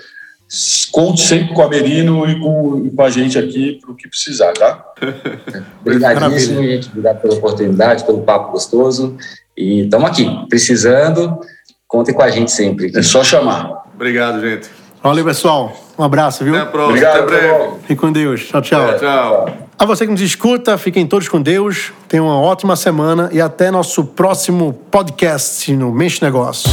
[0.93, 4.09] Conte sempre com a Merino e com, e com a gente aqui para o que
[4.09, 4.85] precisar, tá?
[5.83, 6.89] Obrigadíssimo, gente.
[6.89, 9.17] Obrigado pela oportunidade, pelo papo gostoso.
[9.57, 11.41] E estamos aqui, precisando.
[11.89, 12.93] Contem com a gente sempre.
[12.95, 13.86] É só chamar.
[13.97, 14.71] Obrigado, gente.
[15.03, 15.73] Valeu, pessoal.
[15.99, 16.55] Um abraço, viu?
[16.55, 16.91] Até a próxima.
[16.91, 17.75] Obrigado, Até breve.
[17.81, 18.47] Fique com Deus.
[18.47, 18.99] Tchau, tchau.
[18.99, 19.57] Tchau.
[19.79, 21.93] A você que nos escuta, fiquem todos com Deus.
[22.07, 26.71] Tenham uma ótima semana e até nosso próximo podcast no Mente Negócio.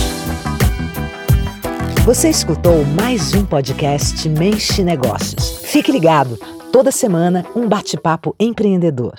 [2.05, 5.59] Você escutou mais um podcast Mente Negócios.
[5.63, 6.37] Fique ligado,
[6.71, 9.13] toda semana um bate-papo empreendedor.